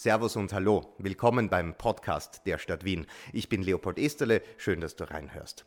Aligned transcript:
Servus 0.00 0.34
und 0.36 0.54
Hallo, 0.54 0.94
willkommen 0.96 1.50
beim 1.50 1.74
Podcast 1.74 2.40
der 2.46 2.56
Stadt 2.56 2.86
Wien. 2.86 3.04
Ich 3.34 3.50
bin 3.50 3.62
Leopold 3.62 3.98
Esterle, 3.98 4.40
schön, 4.56 4.80
dass 4.80 4.96
du 4.96 5.04
reinhörst. 5.04 5.66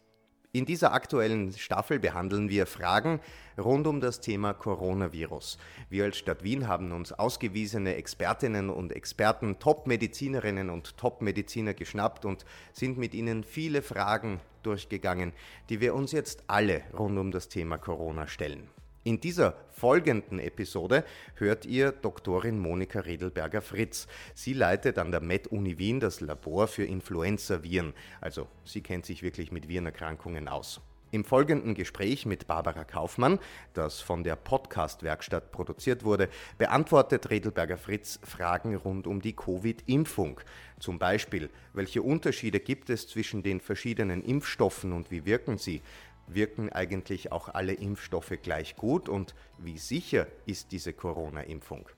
In 0.52 0.66
dieser 0.66 0.92
aktuellen 0.92 1.54
Staffel 1.54 2.00
behandeln 2.00 2.50
wir 2.50 2.66
Fragen 2.66 3.20
rund 3.60 3.86
um 3.86 4.02
das 4.02 4.22
Thema 4.22 4.56
Coronavirus. 4.56 5.60
Wir 5.92 6.06
als 6.06 6.18
Stadt 6.18 6.44
Wien 6.44 6.68
haben 6.68 6.94
uns 6.94 7.14
ausgewiesene 7.14 7.94
Expertinnen 7.94 8.72
und 8.72 8.92
Experten, 8.92 9.60
Top-Medizinerinnen 9.60 10.72
und 10.72 10.98
Top-Mediziner 10.98 11.76
geschnappt 11.76 12.26
und 12.26 12.44
sind 12.72 12.98
mit 12.98 13.14
ihnen 13.14 13.44
viele 13.44 13.84
Fragen 13.84 14.40
durchgegangen, 14.64 15.34
die 15.70 15.80
wir 15.80 15.94
uns 15.94 16.12
jetzt 16.12 16.46
alle 16.48 16.82
rund 16.98 17.20
um 17.20 17.30
das 17.30 17.50
Thema 17.50 17.78
Corona 17.78 18.26
stellen. 18.26 18.68
In 19.06 19.20
dieser 19.20 19.58
folgenden 19.74 20.40
Episode 20.40 21.04
hört 21.36 21.66
ihr 21.66 21.92
Doktorin 21.92 22.58
Monika 22.58 23.02
Redelberger-Fritz. 23.02 24.08
Sie 24.34 24.54
leitet 24.54 24.98
an 24.98 25.12
der 25.12 25.20
Med-Uni 25.20 25.78
Wien 25.78 26.00
das 26.00 26.22
Labor 26.22 26.68
für 26.68 26.86
Influenza-Viren. 26.86 27.94
Also 28.22 28.48
sie 28.64 28.80
kennt 28.80 29.06
sich 29.06 29.22
wirklich 29.22 29.52
mit 29.52 29.68
Virenerkrankungen 29.68 30.48
aus. 30.48 30.80
Im 31.12 31.26
folgenden 31.26 31.76
Gespräch 31.76 32.26
mit 32.26 32.48
Barbara 32.48 32.86
Kaufmann, 32.86 33.40
das 33.74 34.00
von 34.00 34.24
der 34.24 34.38
Podcast-Werkstatt 34.38 35.52
produziert 35.52 36.06
wurde, 36.06 36.30
beantwortet 36.58 37.30
Redelberger 37.30 37.78
Fritz 37.78 38.20
Fragen 38.24 38.74
rund 38.74 39.06
um 39.06 39.22
die 39.22 39.36
Covid-Impfung. 39.36 40.40
Zum 40.80 40.98
Beispiel, 40.98 41.52
welche 41.74 42.02
Unterschiede 42.02 42.60
gibt 42.60 42.90
es 42.90 43.08
zwischen 43.08 43.44
den 43.44 43.60
verschiedenen 43.60 44.24
Impfstoffen 44.24 44.92
und 44.92 45.12
wie 45.12 45.26
wirken 45.26 45.60
sie? 45.60 45.82
Wirken 46.28 46.72
eigentlich 46.72 47.32
auch 47.32 47.50
alle 47.50 47.74
Impfstoffe 47.74 48.34
gleich 48.42 48.76
gut 48.76 49.10
und 49.10 49.36
wie 49.58 49.78
sicher 49.78 50.28
ist 50.46 50.72
diese 50.72 50.94
Corona-Impfung? 50.94 51.90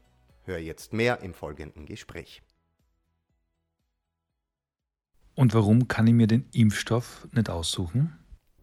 Hör 0.43 0.57
jetzt 0.57 0.93
mehr 0.93 1.21
im 1.21 1.33
folgenden 1.33 1.85
Gespräch. 1.85 2.41
Und 5.35 5.53
warum 5.53 5.87
kann 5.87 6.07
ich 6.07 6.13
mir 6.13 6.27
den 6.27 6.45
Impfstoff 6.53 7.27
nicht 7.33 7.49
aussuchen? 7.49 8.17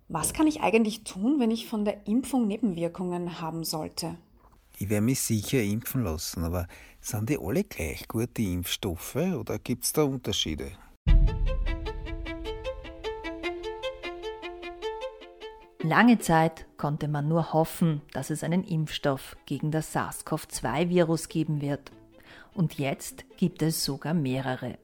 Was 0.09 0.33
kann 0.33 0.47
ich 0.47 0.61
eigentlich 0.61 1.05
tun, 1.05 1.39
wenn 1.39 1.51
ich 1.51 1.67
von 1.67 1.85
der 1.85 2.07
Impfung 2.07 2.47
Nebenwirkungen 2.47 3.41
haben 3.41 3.65
sollte? 3.65 4.17
Ich 4.79 4.89
werde 4.89 5.05
mich 5.05 5.21
sicher 5.21 5.63
impfen 5.63 6.03
lassen, 6.03 6.45
aber 6.45 6.67
sind 7.01 7.29
die 7.29 7.39
alle 7.39 7.65
gleich 7.65 8.09
gut, 8.09 8.37
die 8.37 8.53
Impfstoffe, 8.53 9.17
oder 9.17 9.59
gibt 9.59 9.85
es 9.85 9.93
da 9.93 10.03
Unterschiede? 10.03 10.73
Lange 15.85 16.21
Zeit 16.21 16.67
konnte 16.77 17.09
man 17.09 17.27
nur 17.27 17.53
hoffen, 17.53 18.03
dass 18.13 18.31
es 18.31 18.45
einen 18.45 18.63
Impfstoff 18.63 19.37
gegen 19.47 19.73
das 19.73 19.93
SARS-CoV-2-Virus 19.93 21.29
geben 21.29 21.61
wird. 21.61 21.91
Und 22.55 22.79
jetzt 22.79 23.25
gibt 23.37 23.63
es 23.63 23.85
sogar 23.85 24.15
mehrere. 24.15 24.79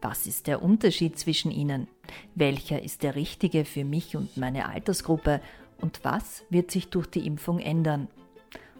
Was 0.00 0.28
ist 0.28 0.46
der 0.46 0.62
Unterschied 0.62 1.18
zwischen 1.18 1.50
ihnen? 1.50 1.88
Welcher 2.36 2.80
ist 2.80 3.02
der 3.02 3.16
richtige 3.16 3.64
für 3.64 3.84
mich 3.84 4.16
und 4.16 4.36
meine 4.36 4.68
Altersgruppe? 4.68 5.40
Und 5.80 6.04
was 6.04 6.44
wird 6.50 6.70
sich 6.70 6.88
durch 6.88 7.08
die 7.08 7.26
Impfung 7.26 7.58
ändern? 7.58 8.06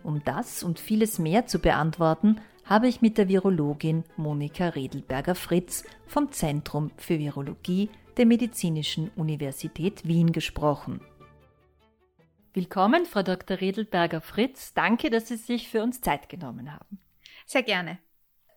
Um 0.04 0.22
das 0.24 0.62
und 0.62 0.78
vieles 0.78 1.18
mehr 1.18 1.46
zu 1.46 1.58
beantworten, 1.58 2.40
habe 2.64 2.86
ich 2.86 3.02
mit 3.02 3.18
der 3.18 3.26
Virologin 3.26 4.04
Monika 4.16 4.68
Redelberger-Fritz 4.68 5.82
vom 6.06 6.30
Zentrum 6.30 6.92
für 6.96 7.18
Virologie 7.18 7.90
der 8.16 8.26
Medizinischen 8.26 9.10
Universität 9.16 10.06
Wien 10.06 10.30
gesprochen. 10.30 11.00
Willkommen, 12.54 13.06
Frau 13.06 13.22
Dr. 13.22 13.62
Redelberger-Fritz. 13.62 14.74
Danke, 14.74 15.08
dass 15.08 15.28
Sie 15.28 15.36
sich 15.36 15.68
für 15.68 15.82
uns 15.82 16.02
Zeit 16.02 16.28
genommen 16.28 16.70
haben. 16.70 16.98
Sehr 17.46 17.62
gerne. 17.62 17.98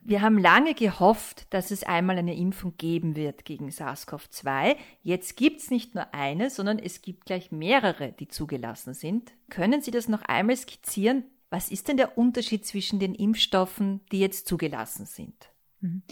Wir 0.02 0.22
haben 0.22 0.38
lange 0.38 0.74
gehofft, 0.74 1.48
dass 1.54 1.72
es 1.72 1.84
einmal 1.84 2.18
eine 2.18 2.36
Impfung 2.36 2.76
geben 2.76 3.16
wird 3.16 3.46
gegen 3.46 3.70
SARS-CoV-2. 3.70 4.76
Jetzt 5.02 5.38
gibt 5.38 5.62
es 5.62 5.72
nicht 5.72 5.96
nur 5.96 6.14
eine, 6.14 6.50
sondern 6.50 6.78
es 6.78 7.02
gibt 7.02 7.26
gleich 7.26 7.54
mehrere, 7.54 8.12
die 8.12 8.28
zugelassen 8.28 8.94
sind. 8.94 9.32
Können 9.50 9.82
Sie 9.82 9.92
das 9.92 10.10
noch 10.10 10.24
einmal 10.24 10.58
skizzieren? 10.58 11.24
Was 11.50 11.72
ist 11.72 11.88
denn 11.88 11.96
der 11.96 12.18
Unterschied 12.18 12.66
zwischen 12.66 13.00
den 13.00 13.16
Impfstoffen, 13.16 14.02
die 14.12 14.20
jetzt 14.20 14.46
zugelassen 14.46 15.06
sind? 15.06 15.52
Mhm. 15.86 16.04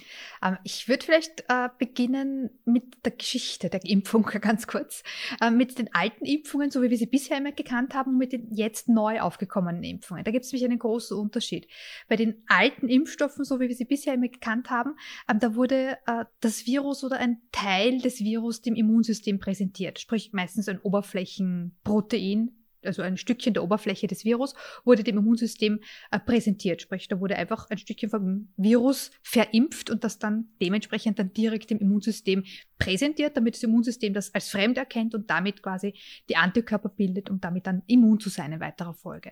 Ähm, 0.41 0.57
ich 0.63 0.88
würde 0.88 1.06
vielleicht 1.06 1.45
äh, 1.50 1.69
beginnen 1.78 2.50
mit 2.66 3.06
der 3.06 3.13
Geschichte 3.13 3.69
der 3.69 3.84
Impfung 3.84 4.23
ganz 4.41 4.67
kurz. 4.67 5.03
Äh, 5.41 5.51
mit 5.51 5.78
den 5.78 5.94
alten 5.94 6.25
Impfungen, 6.25 6.72
so 6.72 6.81
wie 6.81 6.89
wir 6.89 6.97
sie 6.97 7.07
bisher 7.07 7.38
immer 7.38 7.51
gekannt 7.51 7.94
haben, 7.94 8.11
und 8.11 8.17
mit 8.17 8.34
den 8.34 8.53
jetzt 8.53 8.89
neu 8.89 9.19
aufgekommenen 9.22 9.84
Impfungen. 9.84 10.23
Da 10.23 10.31
gibt 10.31 10.45
es 10.45 10.51
nämlich 10.51 10.69
einen 10.69 10.79
großen 10.79 11.17
Unterschied. 11.17 11.67
Bei 12.07 12.16
den 12.16 12.44
alten 12.47 12.88
Impfstoffen, 12.88 13.44
so 13.44 13.59
wie 13.59 13.67
wir 13.67 13.75
sie 13.75 13.85
bisher 13.85 14.13
immer 14.13 14.28
gekannt 14.28 14.69
haben, 14.69 14.95
ähm, 15.29 15.39
da 15.39 15.56
wurde 15.56 15.97
äh, 16.05 16.25
das 16.41 16.66
Virus 16.66 17.03
oder 17.03 17.17
ein 17.17 17.41
Teil 17.51 18.00
des 18.00 18.19
Virus 18.19 18.61
dem 18.61 18.75
Immunsystem 18.75 19.40
präsentiert. 19.40 20.00
Sprich 20.00 20.31
meistens 20.34 20.67
ein 20.67 20.79
Oberflächenprotein, 20.79 22.51
also 22.85 23.01
ein 23.01 23.17
Stückchen 23.17 23.53
der 23.53 23.63
Oberfläche 23.63 24.07
des 24.07 24.25
Virus, 24.25 24.53
wurde 24.83 25.03
dem 25.03 25.17
Immunsystem 25.17 25.79
äh, 26.11 26.19
präsentiert. 26.19 26.81
Sprich, 26.81 27.07
da 27.07 27.19
wurde 27.19 27.35
einfach 27.35 27.69
ein 27.69 27.77
Stückchen 27.77 28.09
vom 28.09 28.49
Virus 28.57 29.11
verimpft 29.21 29.89
und 29.89 30.03
das 30.03 30.19
dann 30.19 30.49
dementsprechend 30.61 31.19
dann 31.19 31.33
direkt 31.33 31.69
dem 31.69 31.79
Immunsystem 31.79 32.43
präsentiert, 32.77 33.38
damit 33.38 33.55
das 33.55 33.63
Immunsystem 33.63 34.13
das 34.13 34.33
als 34.33 34.49
fremd 34.49 34.77
erkennt 34.77 35.16
und 35.16 35.29
damit 35.29 35.63
quasi 35.63 35.93
die 36.29 36.35
Antikörper 36.35 36.89
bildet, 36.89 37.29
um 37.29 37.39
damit 37.39 37.67
dann 37.67 37.83
immun 37.88 38.19
zu 38.19 38.29
sein 38.29 38.51
in 38.51 38.59
weiterer 38.59 38.93
Folge. 38.93 39.31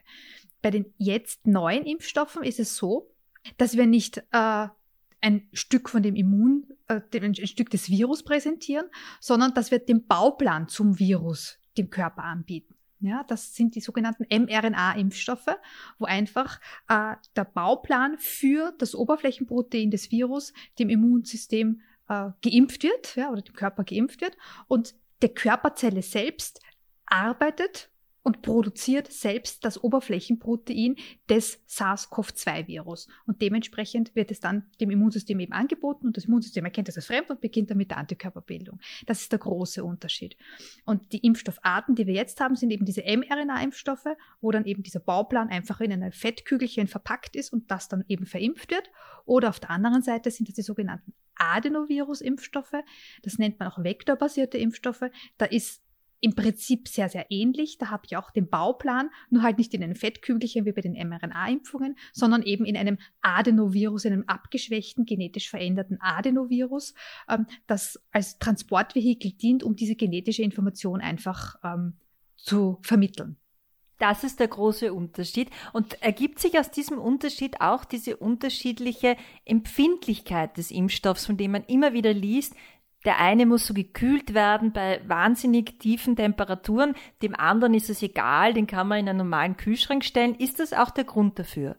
Bei 0.61 0.72
den 0.72 0.94
jetzt 0.97 1.45
neuen 1.45 1.85
Impfstoffen 1.85 2.44
ist 2.44 2.59
es 2.59 2.75
so, 2.75 3.11
dass 3.57 3.75
wir 3.75 3.88
nicht 3.88 4.23
äh, 4.31 4.67
ein 5.22 5.47
Stück 5.53 5.90
von 5.90 6.03
dem 6.03 6.16
Immun, 6.16 6.67
äh, 6.88 7.01
ein 7.13 7.35
Stück 7.35 7.69
des 7.69 7.90
Virus 7.90 8.23
präsentieren, 8.23 8.88
sondern 9.19 9.53
dass 9.53 9.72
wir 9.72 9.79
den 9.79 10.07
Bauplan 10.07 10.67
zum 10.67 11.00
Virus 11.00 11.59
dem 11.78 11.90
Körper 11.90 12.23
anbieten. 12.23 12.75
Ja, 13.01 13.23
das 13.28 13.56
sind 13.56 13.75
die 13.75 13.81
sogenannten 13.81 14.25
mRNA-Impfstoffe, 14.29 15.57
wo 15.97 16.06
einfach 16.06 16.59
äh, 16.88 17.16
der 17.35 17.45
Bauplan 17.45 18.17
für 18.19 18.73
das 18.78 18.94
Oberflächenprotein 18.95 19.89
des 19.89 20.12
Virus 20.12 20.53
dem 20.78 20.89
Immunsystem 20.89 21.81
äh, 22.07 22.29
geimpft 22.41 22.84
wird, 22.84 23.16
ja, 23.16 23.31
oder 23.31 23.41
dem 23.41 23.56
Körper 23.56 23.84
geimpft 23.84 24.22
wird. 24.22 24.38
Und 24.67 24.95
der 25.22 25.29
Körperzelle 25.29 26.01
selbst 26.01 26.61
arbeitet 27.06 27.91
und 28.24 28.42
produziert 28.42 29.12
selbst 29.12 29.66
das 29.66 29.84
Oberflächenprotein 29.84 30.96
des 31.30 31.59
SARS-CoV-2-Virus. 31.68 33.08
Und 33.26 33.42
dementsprechend 33.42 34.16
wird 34.16 34.32
es 34.32 34.40
dann 34.40 34.66
dem 34.80 34.92
Immunsystem 34.92 35.40
eben 35.40 35.54
angeboten 35.54 36.08
und 36.08 36.18
das 36.18 36.26
Immunsystem 36.26 36.64
erkennt 36.66 36.90
es 36.90 36.96
als 36.96 37.08
fremd 37.08 37.30
und 37.30 37.42
beginnt 37.42 37.72
dann 37.72 37.78
mit 37.78 37.90
der 37.90 37.98
Antikörperbildung. 37.98 38.80
Das 39.08 39.22
ist 39.22 39.32
der 39.32 39.40
große 39.40 39.84
Unterschied. 39.84 40.38
Und 40.86 41.14
die 41.14 41.26
Impfstoffarten, 41.26 41.96
die 41.96 42.06
wir 42.06 42.14
jetzt 42.14 42.40
haben, 42.40 42.56
sind 42.56 42.72
eben 42.72 42.86
diese 42.86 43.02
mRNA-Impfstoffe, 43.02 44.08
wo 44.40 44.52
dann 44.52 44.66
eben 44.66 44.84
dieser 44.84 45.00
Bauplan 45.00 45.50
einfach 45.50 45.82
in 45.82 45.92
ein 45.92 46.12
Fettkügelchen 46.12 46.88
verpackt 46.88 47.36
ist 47.36 47.52
und 47.52 47.72
das 47.72 47.88
dann 47.88 48.06
eben 48.08 48.26
verimpft 48.26 48.72
wird. 48.72 48.92
Oder 49.26 49.50
auf 49.50 49.59
der 49.59 49.72
anderen 49.72 50.03
Seite 50.03 50.30
sind 50.30 50.48
das 50.48 50.56
die 50.56 50.62
sogenannten 50.62 51.14
Adenovirus-Impfstoffe. 51.36 52.84
Das 53.24 53.38
nennt 53.40 53.59
man 53.59 53.70
auch 53.70 53.84
vektorbasierte 53.84 54.58
Impfstoffe. 54.58 55.09
Da 55.38 55.46
ist 55.46 55.82
im 56.22 56.36
Prinzip 56.36 56.88
sehr, 56.88 57.09
sehr 57.09 57.26
ähnlich. 57.30 57.78
Da 57.78 57.90
habe 57.90 58.04
ich 58.06 58.16
auch 58.16 58.32
den 58.32 58.50
Bauplan, 58.50 59.09
nur 59.30 59.42
halt 59.42 59.58
nicht 59.58 59.74
in 59.74 59.84
einem 59.84 59.96
Fettkügelchen 59.96 60.66
wie 60.66 60.72
bei 60.72 60.82
den 60.82 60.94
mRNA-Impfungen, 60.94 61.98
sondern 62.14 62.44
eben 62.44 62.64
in 62.64 62.78
einem 62.78 63.00
Adenovirus, 63.22 64.06
in 64.06 64.14
einem 64.14 64.24
abgeschwächten, 64.28 65.06
genetisch 65.06 65.50
veränderten 65.50 66.00
Adenovirus, 66.00 66.94
ähm, 67.28 67.48
das 67.68 68.00
als 68.12 68.38
Transportvehikel 68.40 69.32
dient, 69.34 69.64
um 69.64 69.76
diese 69.76 69.96
genetische 69.96 70.44
Information 70.44 71.02
einfach 71.02 71.56
ähm, 71.64 71.94
zu 72.38 72.78
vermitteln. 72.82 73.38
Das 73.98 74.24
ist 74.24 74.40
der 74.40 74.48
große 74.48 74.94
Unterschied. 74.94 75.52
Und 75.74 76.02
ergibt 76.02 76.40
sich 76.40 76.58
aus 76.58 76.72
diesem 76.72 76.98
Unterschied 76.98 77.62
auch 77.62 77.86
diese 77.86 78.18
unterschiedliche 78.18 79.16
Empfindlichkeit 79.46 80.58
des 80.58 80.72
Impfstoffs, 80.72 81.28
von 81.28 81.38
dem 81.38 81.52
man 81.52 81.64
immer 81.66 81.94
wieder 81.94 82.12
liest, 82.12 82.56
der 83.06 83.20
eine 83.20 83.46
muss 83.46 83.68
so 83.68 83.74
gekühlt 83.74 84.34
werden 84.34 84.72
bei 84.72 85.02
wahnsinnig 85.08 85.80
tiefen 85.80 86.16
Temperaturen, 86.16 86.96
dem 87.22 87.36
anderen 87.36 87.74
ist 87.74 87.90
es 87.90 88.02
egal, 88.02 88.53
den 88.53 88.68
kann 88.68 88.88
man 88.88 89.00
in 89.00 89.09
einen 89.09 89.18
normalen 89.18 89.58
Kühlschrank 89.58 90.03
stellen. 90.03 90.36
Ist 90.36 90.59
das 90.59 90.74
auch 90.74 90.92
der 90.92 91.03
Grund 91.03 91.40
dafür? 91.40 91.76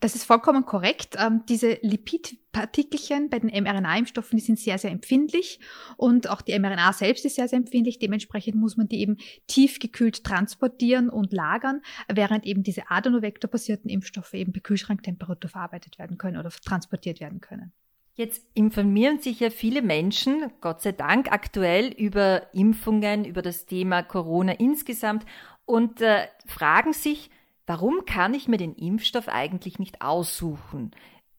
Das 0.00 0.14
ist 0.14 0.24
vollkommen 0.24 0.64
korrekt. 0.64 1.16
Ähm, 1.18 1.42
diese 1.48 1.78
Lipidpartikelchen 1.82 3.28
bei 3.28 3.40
den 3.40 3.50
mRNA-Impfstoffen, 3.50 4.38
die 4.38 4.44
sind 4.44 4.58
sehr, 4.58 4.78
sehr 4.78 4.92
empfindlich 4.92 5.58
und 5.96 6.30
auch 6.30 6.42
die 6.42 6.56
mRNA 6.56 6.92
selbst 6.92 7.24
ist 7.24 7.34
sehr, 7.34 7.48
sehr 7.48 7.58
empfindlich. 7.58 7.98
Dementsprechend 7.98 8.54
muss 8.54 8.76
man 8.76 8.88
die 8.88 9.00
eben 9.00 9.16
tiefgekühlt 9.48 10.22
transportieren 10.24 11.10
und 11.10 11.32
lagern, 11.32 11.82
während 12.08 12.46
eben 12.46 12.62
diese 12.62 12.90
Adenovektorbasierten 12.90 13.90
Impfstoffe 13.90 14.34
eben 14.34 14.52
bei 14.52 14.60
Kühlschranktemperatur 14.60 15.50
verarbeitet 15.50 15.98
werden 15.98 16.18
können 16.18 16.38
oder 16.38 16.50
transportiert 16.50 17.20
werden 17.20 17.40
können. 17.40 17.72
Jetzt 18.18 18.44
informieren 18.52 19.20
sich 19.20 19.38
ja 19.38 19.48
viele 19.48 19.80
Menschen, 19.80 20.50
Gott 20.60 20.82
sei 20.82 20.90
Dank, 20.90 21.30
aktuell 21.30 21.86
über 21.86 22.52
Impfungen, 22.52 23.24
über 23.24 23.42
das 23.42 23.64
Thema 23.64 24.02
Corona 24.02 24.54
insgesamt 24.54 25.24
und 25.66 26.00
äh, 26.00 26.26
fragen 26.44 26.92
sich, 26.92 27.30
warum 27.64 28.06
kann 28.06 28.34
ich 28.34 28.48
mir 28.48 28.56
den 28.56 28.74
Impfstoff 28.74 29.28
eigentlich 29.28 29.78
nicht 29.78 30.02
aussuchen? 30.02 30.90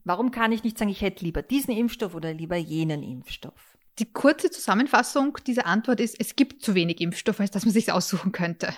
Warum 0.05 0.31
kann 0.31 0.53
ich 0.53 0.63
nicht 0.63 0.77
sagen, 0.77 0.89
ich 0.89 1.01
hätte 1.01 1.25
lieber 1.25 1.41
diesen 1.41 1.75
Impfstoff 1.75 2.15
oder 2.15 2.33
lieber 2.33 2.55
jenen 2.55 3.03
Impfstoff? 3.03 3.77
Die 3.99 4.13
kurze 4.13 4.49
Zusammenfassung 4.49 5.37
dieser 5.45 5.65
Antwort 5.65 5.99
ist, 5.99 6.15
es 6.17 6.37
gibt 6.37 6.61
zu 6.63 6.75
wenig 6.75 7.01
Impfstoffe, 7.01 7.41
als 7.41 7.51
dass 7.51 7.65
man 7.65 7.73
sich 7.73 7.91
aussuchen 7.91 8.31
könnte. 8.31 8.73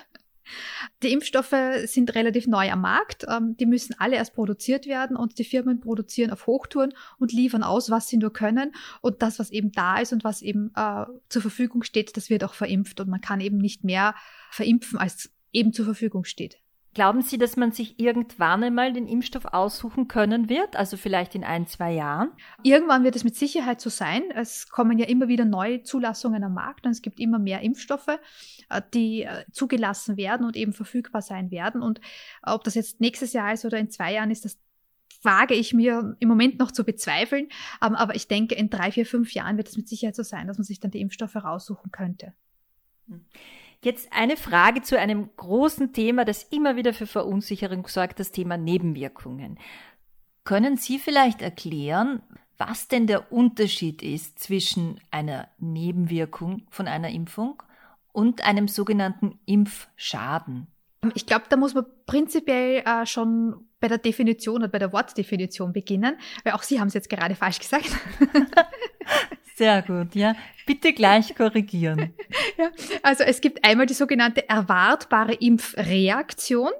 Die 1.02 1.12
Impfstoffe 1.12 1.54
sind 1.84 2.14
relativ 2.14 2.46
neu 2.46 2.70
am 2.70 2.80
Markt. 2.80 3.24
Ähm, 3.28 3.56
die 3.58 3.66
müssen 3.66 3.94
alle 3.98 4.16
erst 4.16 4.34
produziert 4.34 4.86
werden 4.86 5.16
und 5.16 5.38
die 5.38 5.44
Firmen 5.44 5.80
produzieren 5.80 6.30
auf 6.30 6.46
Hochtouren 6.46 6.94
und 7.18 7.32
liefern 7.32 7.62
aus, 7.62 7.90
was 7.90 8.08
sie 8.08 8.16
nur 8.16 8.32
können. 8.32 8.72
Und 9.00 9.22
das, 9.22 9.38
was 9.38 9.50
eben 9.50 9.72
da 9.72 9.98
ist 9.98 10.12
und 10.12 10.24
was 10.24 10.42
eben 10.42 10.72
äh, 10.76 11.06
zur 11.28 11.42
Verfügung 11.42 11.82
steht, 11.82 12.16
das 12.16 12.30
wird 12.30 12.44
auch 12.44 12.54
verimpft. 12.54 13.00
Und 13.00 13.08
man 13.08 13.20
kann 13.20 13.40
eben 13.40 13.58
nicht 13.58 13.84
mehr 13.84 14.14
verimpfen, 14.50 14.98
als 14.98 15.30
eben 15.52 15.72
zur 15.72 15.84
Verfügung 15.84 16.24
steht. 16.24 16.61
Glauben 16.94 17.22
Sie, 17.22 17.38
dass 17.38 17.56
man 17.56 17.72
sich 17.72 17.98
irgendwann 17.98 18.62
einmal 18.62 18.92
den 18.92 19.06
Impfstoff 19.06 19.46
aussuchen 19.46 20.08
können 20.08 20.50
wird, 20.50 20.76
also 20.76 20.98
vielleicht 20.98 21.34
in 21.34 21.42
ein, 21.42 21.66
zwei 21.66 21.92
Jahren? 21.92 22.32
Irgendwann 22.62 23.02
wird 23.02 23.16
es 23.16 23.24
mit 23.24 23.34
Sicherheit 23.34 23.80
so 23.80 23.88
sein. 23.88 24.24
Es 24.34 24.68
kommen 24.68 24.98
ja 24.98 25.06
immer 25.06 25.26
wieder 25.28 25.46
neue 25.46 25.82
Zulassungen 25.82 26.44
am 26.44 26.52
Markt 26.52 26.84
und 26.84 26.92
es 26.92 27.00
gibt 27.00 27.18
immer 27.18 27.38
mehr 27.38 27.62
Impfstoffe, 27.62 28.18
äh, 28.68 28.82
die 28.92 29.22
äh, 29.22 29.44
zugelassen 29.52 30.18
werden 30.18 30.44
und 30.44 30.54
eben 30.54 30.74
verfügbar 30.74 31.22
sein 31.22 31.50
werden. 31.50 31.80
Und 31.80 32.00
ob 32.42 32.62
das 32.64 32.74
jetzt 32.74 33.00
nächstes 33.00 33.32
Jahr 33.32 33.54
ist 33.54 33.64
oder 33.64 33.78
in 33.78 33.88
zwei 33.88 34.12
Jahren 34.12 34.30
ist, 34.30 34.44
das 34.44 34.58
wage 35.22 35.54
ich 35.54 35.72
mir 35.72 36.16
im 36.18 36.28
Moment 36.28 36.58
noch 36.58 36.72
zu 36.72 36.84
bezweifeln. 36.84 37.48
Ähm, 37.82 37.94
aber 37.94 38.16
ich 38.16 38.28
denke, 38.28 38.54
in 38.54 38.68
drei, 38.68 38.92
vier, 38.92 39.06
fünf 39.06 39.32
Jahren 39.32 39.56
wird 39.56 39.68
es 39.68 39.78
mit 39.78 39.88
Sicherheit 39.88 40.16
so 40.16 40.22
sein, 40.22 40.46
dass 40.46 40.58
man 40.58 40.64
sich 40.64 40.80
dann 40.80 40.90
die 40.90 41.00
Impfstoffe 41.00 41.36
raussuchen 41.36 41.90
könnte. 41.90 42.34
Hm. 43.08 43.24
Jetzt 43.84 44.12
eine 44.12 44.36
Frage 44.36 44.82
zu 44.82 44.96
einem 44.96 45.30
großen 45.36 45.92
Thema, 45.92 46.24
das 46.24 46.44
immer 46.44 46.76
wieder 46.76 46.94
für 46.94 47.06
Verunsicherung 47.06 47.86
sorgt, 47.88 48.20
das 48.20 48.30
Thema 48.30 48.56
Nebenwirkungen. 48.56 49.58
Können 50.44 50.76
Sie 50.76 51.00
vielleicht 51.00 51.42
erklären, 51.42 52.22
was 52.58 52.86
denn 52.86 53.08
der 53.08 53.32
Unterschied 53.32 54.02
ist 54.02 54.38
zwischen 54.38 55.00
einer 55.10 55.48
Nebenwirkung 55.58 56.62
von 56.70 56.86
einer 56.86 57.10
Impfung 57.10 57.60
und 58.12 58.44
einem 58.44 58.68
sogenannten 58.68 59.40
Impfschaden? 59.46 60.68
Ich 61.14 61.26
glaube, 61.26 61.46
da 61.48 61.56
muss 61.56 61.74
man 61.74 61.86
prinzipiell 62.06 62.84
äh, 62.86 63.04
schon 63.04 63.66
bei 63.80 63.88
der 63.88 63.98
Definition 63.98 64.58
oder 64.58 64.68
bei 64.68 64.78
der 64.78 64.92
Wortdefinition 64.92 65.72
beginnen, 65.72 66.16
weil 66.44 66.52
auch 66.52 66.62
Sie 66.62 66.78
haben 66.78 66.86
es 66.86 66.94
jetzt 66.94 67.10
gerade 67.10 67.34
falsch 67.34 67.58
gesagt. 67.58 67.90
Sehr 69.54 69.82
gut, 69.82 70.14
ja. 70.14 70.34
Bitte 70.66 70.92
gleich 70.92 71.34
korrigieren. 71.34 72.14
ja, 72.58 72.70
also 73.02 73.24
es 73.24 73.40
gibt 73.40 73.64
einmal 73.64 73.86
die 73.86 73.94
sogenannte 73.94 74.48
erwartbare 74.48 75.34
Impfreaktion. 75.34 76.70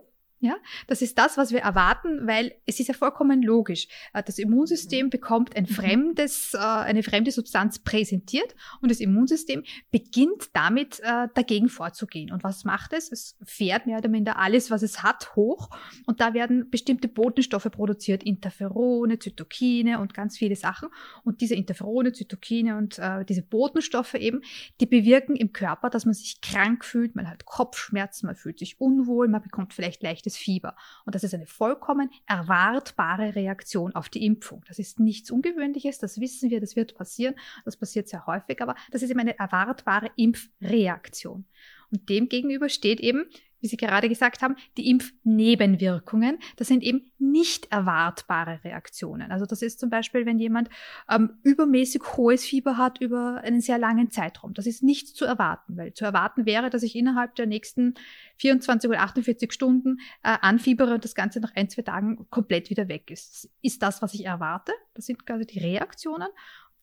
Ja, 0.45 0.57
das 0.89 1.03
ist 1.03 1.19
das, 1.19 1.37
was 1.37 1.53
wir 1.53 1.61
erwarten, 1.61 2.27
weil 2.27 2.53
es 2.67 2.81
ist 2.81 2.89
ja 2.89 2.95
vollkommen 2.95 3.45
logisch. 3.45 3.87
Äh, 4.13 4.25
das 4.25 4.41
Immunsystem 4.41 5.09
bekommt 5.09 5.55
ein 5.55 5.69
mhm. 5.69 5.75
fremdes, 5.75 6.55
äh, 6.55 6.59
eine 6.59 7.05
fremde 7.05 7.31
Substanz 7.31 7.79
präsentiert 7.79 8.57
und 8.81 8.91
das 8.91 8.99
Immunsystem 8.99 9.63
beginnt 9.93 10.51
damit 10.53 10.99
äh, 10.99 11.29
dagegen 11.37 11.69
vorzugehen. 11.69 12.33
Und 12.33 12.43
was 12.43 12.65
macht 12.65 12.93
es? 12.93 13.13
Es 13.13 13.37
fährt 13.45 13.87
mehr 13.87 13.99
oder 13.99 14.09
minder 14.09 14.37
alles, 14.37 14.69
was 14.73 14.83
es 14.83 15.05
hat, 15.05 15.37
hoch 15.37 15.71
und 16.07 16.21
da 16.21 16.35
werden 16.35 16.69
bestimmte 16.71 17.07
Botenstoffe 17.07 17.71
produziert, 17.71 18.25
Interferone, 18.25 19.21
Zytokine 19.21 20.01
und 20.01 20.13
ganz 20.13 20.37
viele 20.37 20.57
Sachen. 20.57 20.89
Und 21.23 21.41
diese 21.41 21.55
Interferone, 21.55 22.15
Zytokine 22.15 22.79
und 22.79 22.99
äh, 22.99 23.25
diese 23.25 23.43
Botenstoffe 23.43 24.15
eben, 24.15 24.41
die 24.81 24.87
bewirken 24.87 25.37
im 25.37 25.53
Körper, 25.53 25.89
dass 25.89 26.05
man 26.05 26.15
sich 26.15 26.41
krank 26.41 26.85
fühlt, 26.85 27.15
man 27.15 27.31
hat 27.31 27.45
Kopfschmerzen, 27.45 28.27
man 28.27 28.35
fühlt 28.35 28.59
sich 28.59 28.81
unwohl, 28.81 29.29
man 29.29 29.41
bekommt 29.41 29.73
vielleicht 29.73 30.03
leichtes 30.03 30.32
leichtes 30.33 30.37
Fieber. 30.37 30.77
Und 31.05 31.15
das 31.15 31.25
ist 31.25 31.35
eine 31.35 31.47
vollkommen 31.47 32.11
erwartbare 32.27 33.35
Reaktion 33.35 33.95
auf 33.95 34.09
die 34.09 34.25
Impfung. 34.25 34.63
Das 34.67 34.79
ist 34.79 35.01
nichts 35.01 35.31
Ungewöhnliches, 35.31 35.99
das 35.99 36.21
wissen 36.21 36.51
wir, 36.51 36.61
das 36.61 36.77
wird 36.77 36.95
passieren. 36.95 37.35
Das 37.65 37.77
passiert 37.77 38.09
sehr 38.09 38.27
häufig, 38.27 38.61
aber 38.61 38.75
das 38.91 39.03
ist 39.03 39.11
eben 39.11 39.21
eine 39.21 39.39
erwartbare 39.39 40.11
Impfreaktion. 40.17 41.45
Und 41.91 42.09
dem 42.09 42.29
gegenüber 42.29 42.69
steht 42.69 43.01
eben 43.01 43.27
wie 43.63 43.69
Sie 43.69 43.77
gerade 43.77 44.09
gesagt 44.09 44.43
haben, 44.43 44.57
die 44.77 44.91
Impfnebenwirkungen, 44.91 46.39
das 46.57 46.69
sind 46.69 46.83
eben 46.83 47.13
nicht 47.19 47.71
erwartbare 47.71 48.61
Reaktionen. 48.65 49.31
Also 49.31 49.47
das 49.47 49.63
ist 49.63 49.79
zum 49.79 49.89
Beispiel, 49.89 50.27
wenn 50.27 50.39
jemand 50.39 50.69
ähm, 51.09 51.39
übermäßig 51.45 52.03
hohes 52.17 52.45
Fieber 52.45 52.77
hat 52.77 53.01
über 53.01 53.41
einen 53.43 53.61
sehr 53.61 53.79
langen 53.79 54.11
Zeitraum. 54.11 54.53
Das 54.53 54.67
ist 54.67 54.83
nicht 54.83 55.17
zu 55.17 55.25
erwarten, 55.25 55.77
weil 55.77 55.95
zu 55.95 56.05
erwarten 56.05 56.45
wäre, 56.45 56.71
dass 56.71 56.83
ich 56.83 56.97
innerhalb 56.97 57.37
der 57.37 57.47
nächsten 57.47 57.95
24 58.39 58.91
oder 58.91 59.01
48 59.01 59.53
Stunden 59.53 59.99
äh, 60.25 60.37
anfiebere 60.41 60.95
und 60.95 61.05
das 61.05 61.15
Ganze 61.15 61.39
nach 61.39 61.55
ein, 61.55 61.71
zwei 61.71 61.83
Tagen 61.83 62.27
komplett 62.31 62.69
wieder 62.69 62.89
weg 62.89 63.11
ist. 63.11 63.49
Ist 63.63 63.83
das, 63.83 64.03
was 64.03 64.13
ich 64.15 64.25
erwarte. 64.25 64.73
Das 64.95 65.07
sind 65.07 65.25
quasi 65.25 65.47
die 65.47 65.61
Reaktionen. 65.61 66.29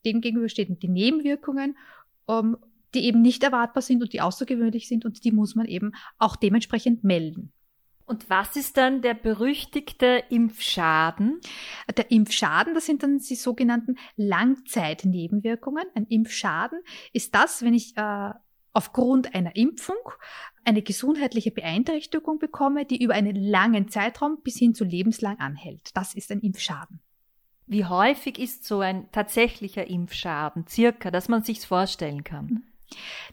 Demgegenüber 0.05 0.47
stehen 0.47 0.79
die 0.79 0.87
Nebenwirkungen. 0.87 1.77
Um, 2.25 2.53
ähm, 2.53 2.57
die 2.93 3.05
eben 3.05 3.21
nicht 3.21 3.43
erwartbar 3.43 3.81
sind 3.81 4.01
und 4.01 4.13
die 4.13 4.21
außergewöhnlich 4.21 4.87
sind 4.87 5.05
und 5.05 5.23
die 5.23 5.31
muss 5.31 5.55
man 5.55 5.65
eben 5.65 5.93
auch 6.17 6.35
dementsprechend 6.35 7.03
melden. 7.03 7.51
Und 8.09 8.27
was 8.27 8.55
ist 8.55 8.75
dann 8.77 9.03
der 9.03 9.13
berüchtigte 9.13 10.23
Impfschaden? 10.29 11.39
Der 11.95 12.09
Impfschaden, 12.09 12.73
das 12.73 12.87
sind 12.87 13.03
dann 13.03 13.19
die 13.19 13.35
sogenannten 13.35 13.97
Langzeitnebenwirkungen. 14.15 15.83
Ein 15.93 16.07
Impfschaden 16.07 16.79
ist 17.13 17.35
das, 17.35 17.61
wenn 17.61 17.75
ich 17.75 17.95
äh, 17.97 18.31
aufgrund 18.73 19.35
einer 19.35 19.55
Impfung 19.55 19.97
eine 20.65 20.81
gesundheitliche 20.81 21.51
Beeinträchtigung 21.51 22.39
bekomme, 22.39 22.85
die 22.85 23.03
über 23.03 23.13
einen 23.13 23.35
langen 23.35 23.89
Zeitraum 23.89 24.41
bis 24.43 24.57
hin 24.57 24.73
zu 24.73 24.85
lebenslang 24.85 25.37
anhält. 25.37 25.95
Das 25.95 26.15
ist 26.15 26.31
ein 26.31 26.39
Impfschaden. 26.39 27.01
Wie 27.67 27.85
häufig 27.85 28.39
ist 28.39 28.65
so 28.65 28.79
ein 28.79 29.11
tatsächlicher 29.11 29.85
Impfschaden, 29.85 30.65
circa, 30.67 31.11
dass 31.11 31.29
man 31.29 31.43
sich's 31.43 31.65
vorstellen 31.65 32.23
kann? 32.23 32.63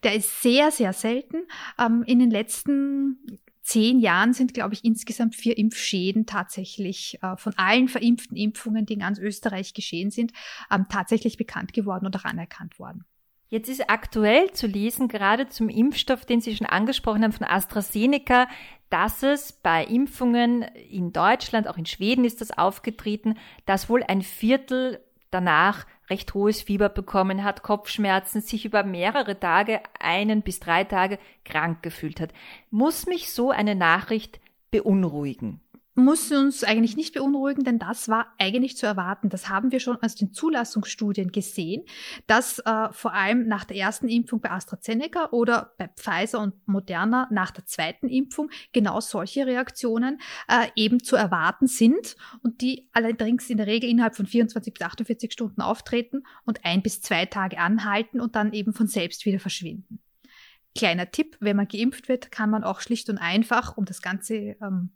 Der 0.03 0.14
ist 0.14 0.43
sehr, 0.43 0.70
sehr 0.70 0.93
selten. 0.93 1.47
Ähm, 1.79 2.03
in 2.06 2.19
den 2.19 2.31
letzten 2.31 3.41
zehn 3.67 3.99
Jahren 3.99 4.32
sind, 4.32 4.55
glaube 4.55 4.75
ich, 4.75 4.85
insgesamt 4.85 5.35
vier 5.35 5.58
Impfschäden 5.58 6.25
tatsächlich 6.25 7.19
äh, 7.23 7.37
von 7.37 7.53
allen 7.56 7.88
verimpften 7.88 8.37
Impfungen, 8.37 8.87
die 8.87 8.94
in 8.94 9.00
ganz 9.00 9.19
Österreich 9.19 9.75
geschehen 9.75 10.11
sind, 10.11 10.32
ähm, 10.70 10.87
tatsächlich 10.88 11.37
bekannt 11.37 11.73
geworden 11.73 12.06
oder 12.06 12.25
anerkannt 12.25 12.79
worden. 12.79 13.05
Jetzt 13.49 13.69
ist 13.69 13.88
aktuell 13.91 14.53
zu 14.53 14.67
lesen, 14.67 15.06
gerade 15.08 15.49
zum 15.49 15.69
Impfstoff, 15.69 16.25
den 16.25 16.41
Sie 16.41 16.56
schon 16.56 16.67
angesprochen 16.67 17.23
haben, 17.23 17.32
von 17.32 17.47
AstraZeneca, 17.47 18.49
dass 18.91 19.23
es 19.23 19.52
bei 19.52 19.85
Impfungen 19.85 20.62
in 20.62 21.12
Deutschland, 21.12 21.69
auch 21.69 21.76
in 21.76 21.87
Schweden 21.87 22.25
ist 22.25 22.41
das 22.41 22.56
aufgetreten, 22.56 23.35
dass 23.64 23.88
wohl 23.88 24.02
ein 24.02 24.23
Viertel 24.23 25.00
danach 25.31 25.87
recht 26.08 26.35
hohes 26.35 26.62
Fieber 26.62 26.88
bekommen 26.88 27.45
hat, 27.45 27.62
Kopfschmerzen, 27.62 28.40
sich 28.40 28.64
über 28.64 28.83
mehrere 28.85 29.38
Tage, 29.38 29.80
einen 29.99 30.42
bis 30.42 30.61
drei 30.61 30.85
Tage 30.85 31.19
krank 31.45 31.83
gefühlt 31.83 32.21
hat. 32.21 32.33
Muss 32.71 33.07
mich 33.07 33.33
so 33.33 33.50
eine 33.50 33.75
Nachricht 33.75 34.40
beunruhigen? 34.71 35.61
Muss 35.97 36.31
uns 36.31 36.62
eigentlich 36.62 36.97
nicht 36.97 37.15
beunruhigen, 37.15 37.65
denn 37.65 37.79
das 37.79 38.09
war 38.09 38.35
eigentlich 38.38 38.76
zu 38.76 38.87
erwarten. 38.87 39.31
Das 39.31 39.49
haben 39.49 39.73
wir 39.73 39.81
schon 39.81 39.97
aus 40.03 40.15
den 40.15 40.33
Zulassungsstudien 40.33 41.33
gesehen, 41.33 41.85
dass 42.26 42.59
äh, 42.61 42.88
vor 42.93 43.15
allem 43.15 43.49
nach 43.49 43.65
der 43.65 43.79
ersten 43.79 44.09
Impfung 44.09 44.41
bei 44.41 44.50
AstraZeneca 44.50 45.31
oder 45.31 45.73
bei 45.79 45.88
Pfizer 45.88 46.41
und 46.41 46.55
Moderna 46.69 47.29
nach 47.31 47.50
der 47.50 47.65
zweiten 47.65 48.09
Impfung 48.09 48.50
genau 48.73 49.00
solche 49.00 49.47
Reaktionen 49.47 50.21
äh, 50.49 50.69
eben 50.76 51.03
zu 51.03 51.17
erwarten 51.17 51.67
sind 51.67 52.17
und 52.43 52.61
die 52.61 52.91
allerdings 52.93 53.49
in 53.49 53.57
der 53.57 53.67
Regel 53.67 53.88
innerhalb 53.88 54.17
von 54.17 54.26
24 54.26 54.75
bis 54.75 54.83
48 54.83 55.33
Stunden 55.33 55.62
auftreten 55.62 56.25
und 56.45 56.65
ein 56.65 56.83
bis 56.83 57.00
zwei 57.00 57.25
Tage 57.25 57.59
anhalten 57.59 58.21
und 58.21 58.37
dann 58.37 58.53
eben 58.53 58.75
von 58.75 58.87
selbst 58.87 59.25
wieder 59.25 59.41
verschwinden. 59.41 60.00
Kleiner 60.76 61.11
Tipp, 61.11 61.38
wenn 61.41 61.57
man 61.57 61.69
geimpft 61.69 62.11
wird, 62.11 62.31
kann 62.31 62.50
man 62.50 62.62
auch 62.62 62.81
schlicht 62.81 63.09
und 63.09 63.17
einfach, 63.17 63.79
um 63.79 63.87
das 63.87 64.03
Ganze 64.03 64.57
ähm, 64.61 64.91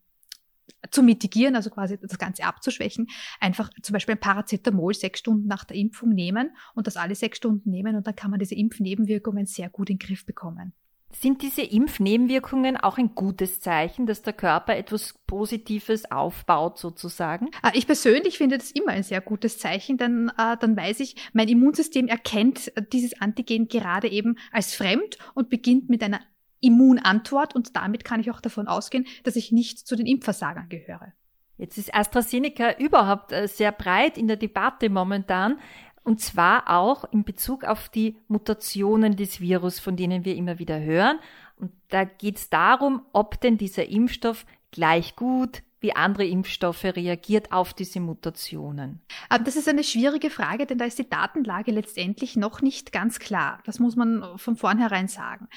zu 0.90 1.02
mitigieren, 1.02 1.56
also 1.56 1.70
quasi 1.70 1.98
das 1.98 2.18
Ganze 2.18 2.44
abzuschwächen, 2.44 3.08
einfach 3.40 3.70
zum 3.82 3.92
Beispiel 3.92 4.14
ein 4.14 4.20
Paracetamol 4.20 4.94
sechs 4.94 5.20
Stunden 5.20 5.46
nach 5.46 5.64
der 5.64 5.76
Impfung 5.76 6.10
nehmen 6.10 6.50
und 6.74 6.86
das 6.86 6.96
alle 6.96 7.14
sechs 7.14 7.38
Stunden 7.38 7.70
nehmen 7.70 7.96
und 7.96 8.06
dann 8.06 8.16
kann 8.16 8.30
man 8.30 8.40
diese 8.40 8.54
Impfnebenwirkungen 8.54 9.46
sehr 9.46 9.68
gut 9.68 9.90
in 9.90 9.98
den 9.98 10.06
Griff 10.06 10.26
bekommen. 10.26 10.72
Sind 11.12 11.42
diese 11.42 11.62
Impfnebenwirkungen 11.62 12.76
auch 12.76 12.96
ein 12.96 13.16
gutes 13.16 13.58
Zeichen, 13.58 14.06
dass 14.06 14.22
der 14.22 14.32
Körper 14.32 14.76
etwas 14.76 15.14
Positives 15.26 16.10
aufbaut 16.10 16.78
sozusagen? 16.78 17.48
Ah, 17.62 17.72
ich 17.74 17.86
persönlich 17.86 18.38
finde 18.38 18.58
das 18.58 18.70
immer 18.70 18.92
ein 18.92 19.02
sehr 19.02 19.20
gutes 19.20 19.58
Zeichen, 19.58 19.98
denn 19.98 20.30
äh, 20.38 20.56
dann 20.58 20.76
weiß 20.76 21.00
ich, 21.00 21.16
mein 21.32 21.48
Immunsystem 21.48 22.06
erkennt 22.06 22.72
dieses 22.92 23.20
Antigen 23.20 23.66
gerade 23.66 24.08
eben 24.08 24.36
als 24.52 24.74
fremd 24.74 25.18
und 25.34 25.50
beginnt 25.50 25.88
mit 25.88 26.04
einer 26.04 26.20
Immunantwort 26.60 27.54
und 27.54 27.76
damit 27.76 28.04
kann 28.04 28.20
ich 28.20 28.30
auch 28.30 28.40
davon 28.40 28.68
ausgehen, 28.68 29.06
dass 29.24 29.36
ich 29.36 29.52
nicht 29.52 29.78
zu 29.78 29.96
den 29.96 30.06
Impfversagern 30.06 30.68
gehöre. 30.68 31.12
Jetzt 31.56 31.76
ist 31.76 31.94
AstraZeneca 31.94 32.78
überhaupt 32.78 33.32
äh, 33.32 33.46
sehr 33.46 33.72
breit 33.72 34.16
in 34.16 34.28
der 34.28 34.36
Debatte 34.36 34.88
momentan. 34.88 35.58
Und 36.02 36.20
zwar 36.20 36.70
auch 36.70 37.04
in 37.12 37.24
Bezug 37.24 37.64
auf 37.64 37.90
die 37.90 38.16
Mutationen 38.28 39.16
des 39.16 39.40
Virus, 39.40 39.78
von 39.78 39.96
denen 39.96 40.24
wir 40.24 40.34
immer 40.36 40.58
wieder 40.58 40.80
hören. 40.80 41.18
Und 41.56 41.72
da 41.88 42.04
geht 42.04 42.38
es 42.38 42.48
darum, 42.48 43.02
ob 43.12 43.38
denn 43.42 43.58
dieser 43.58 43.86
Impfstoff 43.86 44.46
gleich 44.70 45.16
gut 45.16 45.62
wie 45.80 45.96
andere 45.96 46.26
Impfstoffe 46.26 46.84
reagiert 46.84 47.52
auf 47.52 47.72
diese 47.72 48.00
Mutationen? 48.00 49.00
Ähm, 49.30 49.44
das 49.44 49.56
ist 49.56 49.68
eine 49.68 49.82
schwierige 49.82 50.30
Frage, 50.30 50.66
denn 50.66 50.78
da 50.78 50.84
ist 50.84 50.98
die 50.98 51.08
Datenlage 51.08 51.72
letztendlich 51.72 52.36
noch 52.36 52.60
nicht 52.60 52.92
ganz 52.92 53.18
klar. 53.18 53.60
Das 53.64 53.78
muss 53.78 53.96
man 53.96 54.22
von 54.36 54.56
vornherein 54.56 55.08
sagen. 55.08 55.48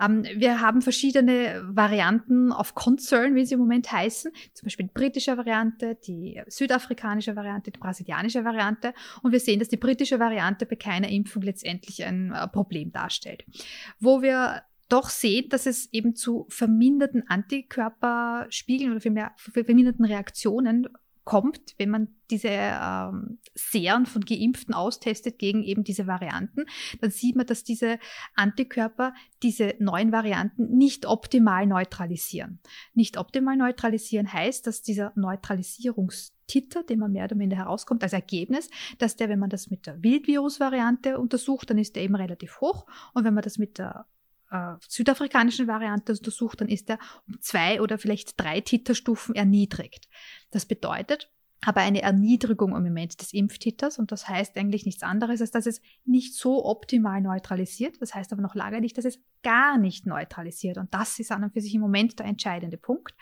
Ähm, 0.00 0.24
wir 0.36 0.60
haben 0.60 0.82
verschiedene 0.82 1.62
Varianten 1.66 2.52
of 2.52 2.74
Concern, 2.74 3.34
wie 3.34 3.44
sie 3.44 3.54
im 3.54 3.60
Moment 3.60 3.90
heißen, 3.90 4.32
zum 4.54 4.66
Beispiel 4.66 4.86
die 4.86 4.92
britische 4.94 5.36
Variante, 5.36 5.96
die 6.06 6.40
südafrikanische 6.46 7.34
Variante, 7.34 7.72
die 7.72 7.80
brasilianische 7.80 8.44
Variante. 8.44 8.94
Und 9.22 9.32
wir 9.32 9.40
sehen, 9.40 9.58
dass 9.58 9.68
die 9.68 9.76
britische 9.76 10.20
Variante 10.20 10.64
bei 10.64 10.76
keiner 10.76 11.08
Impfung 11.08 11.42
letztendlich 11.42 12.04
ein 12.04 12.32
äh, 12.32 12.46
Problem 12.48 12.92
darstellt. 12.92 13.44
Wo 13.98 14.22
wir 14.22 14.62
doch 14.92 15.08
sehen, 15.08 15.48
dass 15.48 15.66
es 15.66 15.92
eben 15.92 16.14
zu 16.14 16.46
verminderten 16.50 17.24
Antikörperspiegeln 17.26 18.90
oder 18.90 19.00
vielmehr 19.00 19.32
verminderten 19.36 20.04
Reaktionen 20.04 20.88
kommt, 21.24 21.74
wenn 21.78 21.90
man 21.90 22.08
diese 22.30 22.48
ähm, 22.50 23.38
Serien 23.54 24.06
von 24.06 24.24
Geimpften 24.24 24.74
austestet 24.74 25.38
gegen 25.38 25.62
eben 25.62 25.84
diese 25.84 26.06
Varianten, 26.06 26.64
dann 27.00 27.10
sieht 27.10 27.36
man, 27.36 27.46
dass 27.46 27.62
diese 27.62 27.98
Antikörper 28.34 29.14
diese 29.42 29.74
neuen 29.78 30.10
Varianten 30.10 30.76
nicht 30.76 31.06
optimal 31.06 31.66
neutralisieren. 31.66 32.60
Nicht 32.94 33.18
optimal 33.18 33.56
neutralisieren 33.56 34.32
heißt, 34.32 34.66
dass 34.66 34.82
dieser 34.82 35.12
Neutralisierungstitter, 35.14 36.82
den 36.82 36.98
man 36.98 37.12
mehr 37.12 37.24
oder 37.24 37.36
minder 37.36 37.56
herauskommt 37.56 38.02
als 38.02 38.12
Ergebnis, 38.12 38.68
dass 38.98 39.16
der, 39.16 39.28
wenn 39.28 39.38
man 39.38 39.50
das 39.50 39.70
mit 39.70 39.86
der 39.86 40.02
Wildvirus-Variante 40.02 41.18
untersucht, 41.18 41.70
dann 41.70 41.78
ist 41.78 41.94
der 41.94 42.02
eben 42.02 42.16
relativ 42.16 42.60
hoch 42.60 42.86
und 43.14 43.24
wenn 43.24 43.34
man 43.34 43.44
das 43.44 43.58
mit 43.58 43.78
der 43.78 44.06
äh, 44.52 44.74
südafrikanischen 44.86 45.66
Variante 45.66 46.12
untersucht, 46.12 46.60
dann 46.60 46.68
ist 46.68 46.90
er 46.90 46.98
um 47.26 47.40
zwei 47.40 47.80
oder 47.80 47.98
vielleicht 47.98 48.40
drei 48.40 48.60
Titerstufen 48.60 49.34
erniedrigt. 49.34 50.08
Das 50.50 50.66
bedeutet 50.66 51.30
aber 51.64 51.80
eine 51.80 52.02
Erniedrigung 52.02 52.74
im 52.74 52.82
Moment 52.82 53.20
des 53.20 53.32
Impftiters 53.32 53.98
und 53.98 54.10
das 54.10 54.28
heißt 54.28 54.56
eigentlich 54.56 54.84
nichts 54.84 55.04
anderes, 55.04 55.40
als 55.40 55.52
dass 55.52 55.66
es 55.66 55.80
nicht 56.04 56.34
so 56.34 56.64
optimal 56.64 57.20
neutralisiert. 57.20 58.02
Das 58.02 58.14
heißt 58.14 58.32
aber 58.32 58.42
noch 58.42 58.56
lange 58.56 58.80
nicht, 58.80 58.98
dass 58.98 59.04
es 59.04 59.20
gar 59.44 59.78
nicht 59.78 60.04
neutralisiert. 60.04 60.76
Und 60.76 60.92
das 60.92 61.20
ist 61.20 61.30
an 61.30 61.44
und 61.44 61.52
für 61.52 61.60
sich 61.60 61.74
im 61.74 61.80
Moment 61.80 62.18
der 62.18 62.26
entscheidende 62.26 62.78
Punkt. 62.78 63.14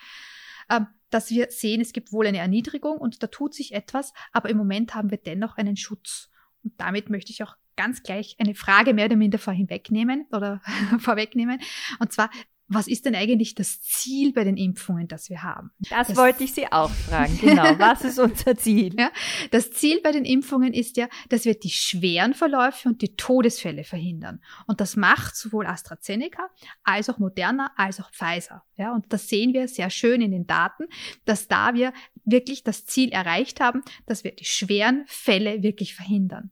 Ähm, 0.71 0.87
dass 1.11 1.29
wir 1.31 1.49
sehen, 1.51 1.81
es 1.81 1.93
gibt 1.93 2.13
wohl 2.13 2.27
eine 2.27 2.39
Erniedrigung 2.39 2.97
und 2.97 3.23
da 3.23 3.27
tut 3.27 3.53
sich 3.53 3.75
etwas, 3.75 4.15
aber 4.33 4.49
im 4.49 4.57
Moment 4.57 4.95
haben 4.95 5.11
wir 5.11 5.19
dennoch 5.19 5.57
einen 5.59 5.77
Schutz. 5.77 6.31
Und 6.63 6.73
damit 6.81 7.11
möchte 7.11 7.33
ich 7.33 7.43
auch 7.43 7.57
ganz 7.81 8.03
gleich 8.03 8.37
eine 8.39 8.55
Frage 8.55 8.93
mehr 8.93 9.07
oder 9.07 9.17
minder 9.17 9.39
vorhinwegnehmen 9.39 10.27
oder 10.33 10.61
vorwegnehmen. 10.99 11.59
Und 11.99 12.13
zwar, 12.13 12.29
was 12.69 12.87
ist 12.87 13.07
denn 13.07 13.15
eigentlich 13.15 13.55
das 13.55 13.81
Ziel 13.81 14.33
bei 14.33 14.45
den 14.45 14.59
Impfungen, 14.59 15.09
das 15.09 15.31
wir 15.31 15.43
haben? 15.43 15.71
Das, 15.89 16.09
das 16.09 16.17
wollte 16.17 16.45
ich 16.45 16.53
Sie 16.53 16.71
auch 16.71 16.91
fragen. 16.91 17.37
Genau. 17.41 17.65
Was 17.81 18.05
ist 18.05 18.21
unser 18.21 18.57
Ziel? 18.57 18.95
Ja, 18.97 19.11
das 19.51 19.73
Ziel 19.73 20.01
bei 20.05 20.13
den 20.13 20.25
Impfungen 20.25 20.73
ist 20.73 20.97
ja, 20.97 21.09
dass 21.31 21.45
wir 21.45 21.59
die 21.59 21.71
schweren 21.71 22.33
Verläufe 22.33 22.89
und 22.89 23.03
die 23.03 23.17
Todesfälle 23.17 23.83
verhindern. 23.83 24.41
Und 24.69 24.81
das 24.81 24.95
macht 24.95 25.35
sowohl 25.35 25.67
AstraZeneca 25.67 26.49
als 26.85 27.11
auch 27.11 27.19
Moderna 27.19 27.73
als 27.77 28.01
auch 28.01 28.13
Pfizer. 28.13 28.63
Ja, 28.77 28.95
und 28.95 29.13
das 29.13 29.29
sehen 29.29 29.53
wir 29.53 29.67
sehr 29.67 29.91
schön 29.91 30.21
in 30.21 30.31
den 30.31 30.47
Daten, 30.47 30.85
dass 31.25 31.49
da 31.49 31.75
wir 31.75 31.93
wirklich 32.31 32.65
das 32.65 32.87
Ziel 32.87 33.11
erreicht 33.11 33.61
haben, 33.61 33.83
dass 34.07 34.25
wir 34.25 34.33
die 34.33 34.45
schweren 34.45 35.05
Fälle 35.07 35.63
wirklich 35.63 35.95
verhindern 35.95 36.51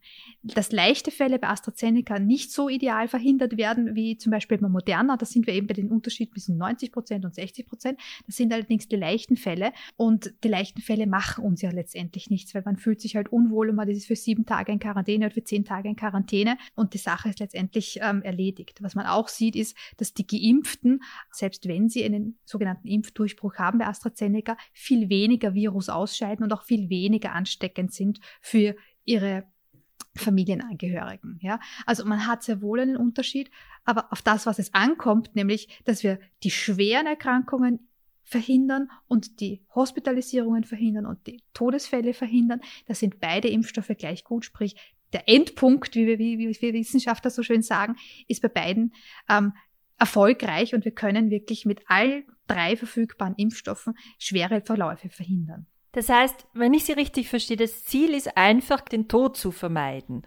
dass 0.55 0.73
leichte 0.73 1.11
Fälle 1.11 1.39
bei 1.39 1.49
AstraZeneca 1.49 2.19
nicht 2.19 2.53
so 2.53 2.69
ideal 2.69 3.09
verhindert 3.09 3.57
werden 3.57 3.95
wie 3.95 4.17
zum 4.17 4.31
Beispiel 4.31 4.59
bei 4.59 4.69
Moderna. 4.69 5.17
Da 5.17 5.27
sind 5.27 5.47
wir 5.47 5.55
eben 5.55 5.67
bei 5.67 5.75
den 5.75 5.91
Unterschieden 5.91 6.33
zwischen 6.33 6.57
90 6.57 6.93
Prozent 6.93 7.25
und 7.25 7.35
60 7.35 7.67
Prozent. 7.67 8.01
Das 8.27 8.37
sind 8.37 8.53
allerdings 8.53 8.89
die 8.89 8.97
leichten 8.97 9.37
Fälle. 9.37 9.73
Und 9.97 10.33
die 10.45 10.49
leichten 10.49 10.81
Fälle 10.81 11.07
machen 11.07 11.45
uns 11.45 11.63
ja 11.63 11.71
letztendlich 11.71 12.31
nichts, 12.31 12.55
weil 12.55 12.63
man 12.65 12.77
fühlt 12.77 13.01
sich 13.01 13.17
halt 13.17 13.31
unwohl 13.31 13.71
und 13.71 13.77
man 13.77 13.89
ist 13.89 14.07
für 14.07 14.17
sieben 14.17 14.47
Tage 14.47 14.73
in 14.73 14.79
Quarantäne 14.79 15.27
oder 15.27 15.35
für 15.35 15.45
zehn 15.45 15.65
Tage 15.65 15.89
in 15.89 15.97
Quarantäne 15.97 16.57
und 16.75 16.95
die 16.95 16.99
Sache 16.99 17.29
ist 17.29 17.41
letztendlich 17.41 17.99
ähm, 18.03 18.23
erledigt. 18.23 18.79
Was 18.81 18.95
man 18.95 19.07
auch 19.07 19.29
sieht, 19.29 19.57
ist, 19.57 19.77
dass 19.97 20.15
die 20.15 20.27
Geimpften, 20.27 21.01
selbst 21.31 21.67
wenn 21.67 21.89
sie 21.89 22.05
einen 22.05 22.39
sogenannten 22.45 22.87
Impfdurchbruch 22.87 23.57
haben 23.57 23.79
bei 23.79 23.87
AstraZeneca, 23.87 24.57
viel 24.73 25.09
weniger 25.09 25.55
Virus 25.69 25.89
ausscheiden 25.89 26.45
und 26.45 26.53
auch 26.53 26.63
viel 26.63 26.89
weniger 26.89 27.33
ansteckend 27.33 27.93
sind 27.93 28.21
für 28.41 28.75
ihre 29.05 29.45
Familienangehörigen. 30.17 31.39
Ja? 31.41 31.61
Also 31.87 32.05
man 32.05 32.27
hat 32.27 32.43
sehr 32.43 32.61
wohl 32.61 32.81
einen 32.81 32.97
Unterschied, 32.97 33.51
aber 33.85 34.13
auf 34.13 34.23
das, 34.23 34.47
was 34.47 34.59
es 34.59 34.75
ankommt, 34.75 35.35
nämlich, 35.35 35.69
dass 35.85 36.03
wir 36.03 36.19
die 36.43 36.51
schweren 36.51 37.07
Erkrankungen 37.07 37.89
verhindern 38.25 38.91
und 39.07 39.41
die 39.41 39.65
Hospitalisierungen 39.75 40.65
verhindern 40.65 41.07
und 41.07 41.27
die 41.27 41.43
Todesfälle 41.55 42.13
verhindern, 42.13 42.61
da 42.87 42.95
sind 42.95 43.21
beide 43.21 43.49
Impfstoffe 43.49 43.93
gleich 43.97 44.25
gut. 44.25 44.45
Sprich, 44.45 44.77
der 45.15 45.29
Endpunkt, 45.29 45.95
wie 45.95 46.07
wir, 46.07 46.19
wie, 46.19 46.39
wie 46.39 46.61
wir 46.61 46.75
Wissenschaftler 46.75 47.31
so 47.31 47.43
schön 47.43 47.63
sagen, 47.63 47.97
ist 48.27 48.43
bei 48.43 48.49
beiden 48.49 48.93
ähm, 49.29 49.55
erfolgreich 49.99 50.75
und 50.75 50.85
wir 50.85 50.93
können 50.93 51.31
wirklich 51.31 51.65
mit 51.65 51.81
all 51.87 52.25
drei 52.47 52.77
verfügbaren 52.77 53.35
Impfstoffen 53.37 53.97
schwere 54.19 54.61
Verläufe 54.61 55.09
verhindern. 55.09 55.67
Das 55.93 56.09
heißt, 56.09 56.47
wenn 56.55 56.75
ich 56.75 56.85
Sie 56.85 56.93
richtig 56.93 57.29
verstehe, 57.29 57.57
das 57.57 57.85
Ziel 57.85 58.15
ist 58.15 58.37
einfach, 58.37 58.81
den 58.83 59.09
Tod 59.09 59.37
zu 59.37 59.51
vermeiden. 59.51 60.23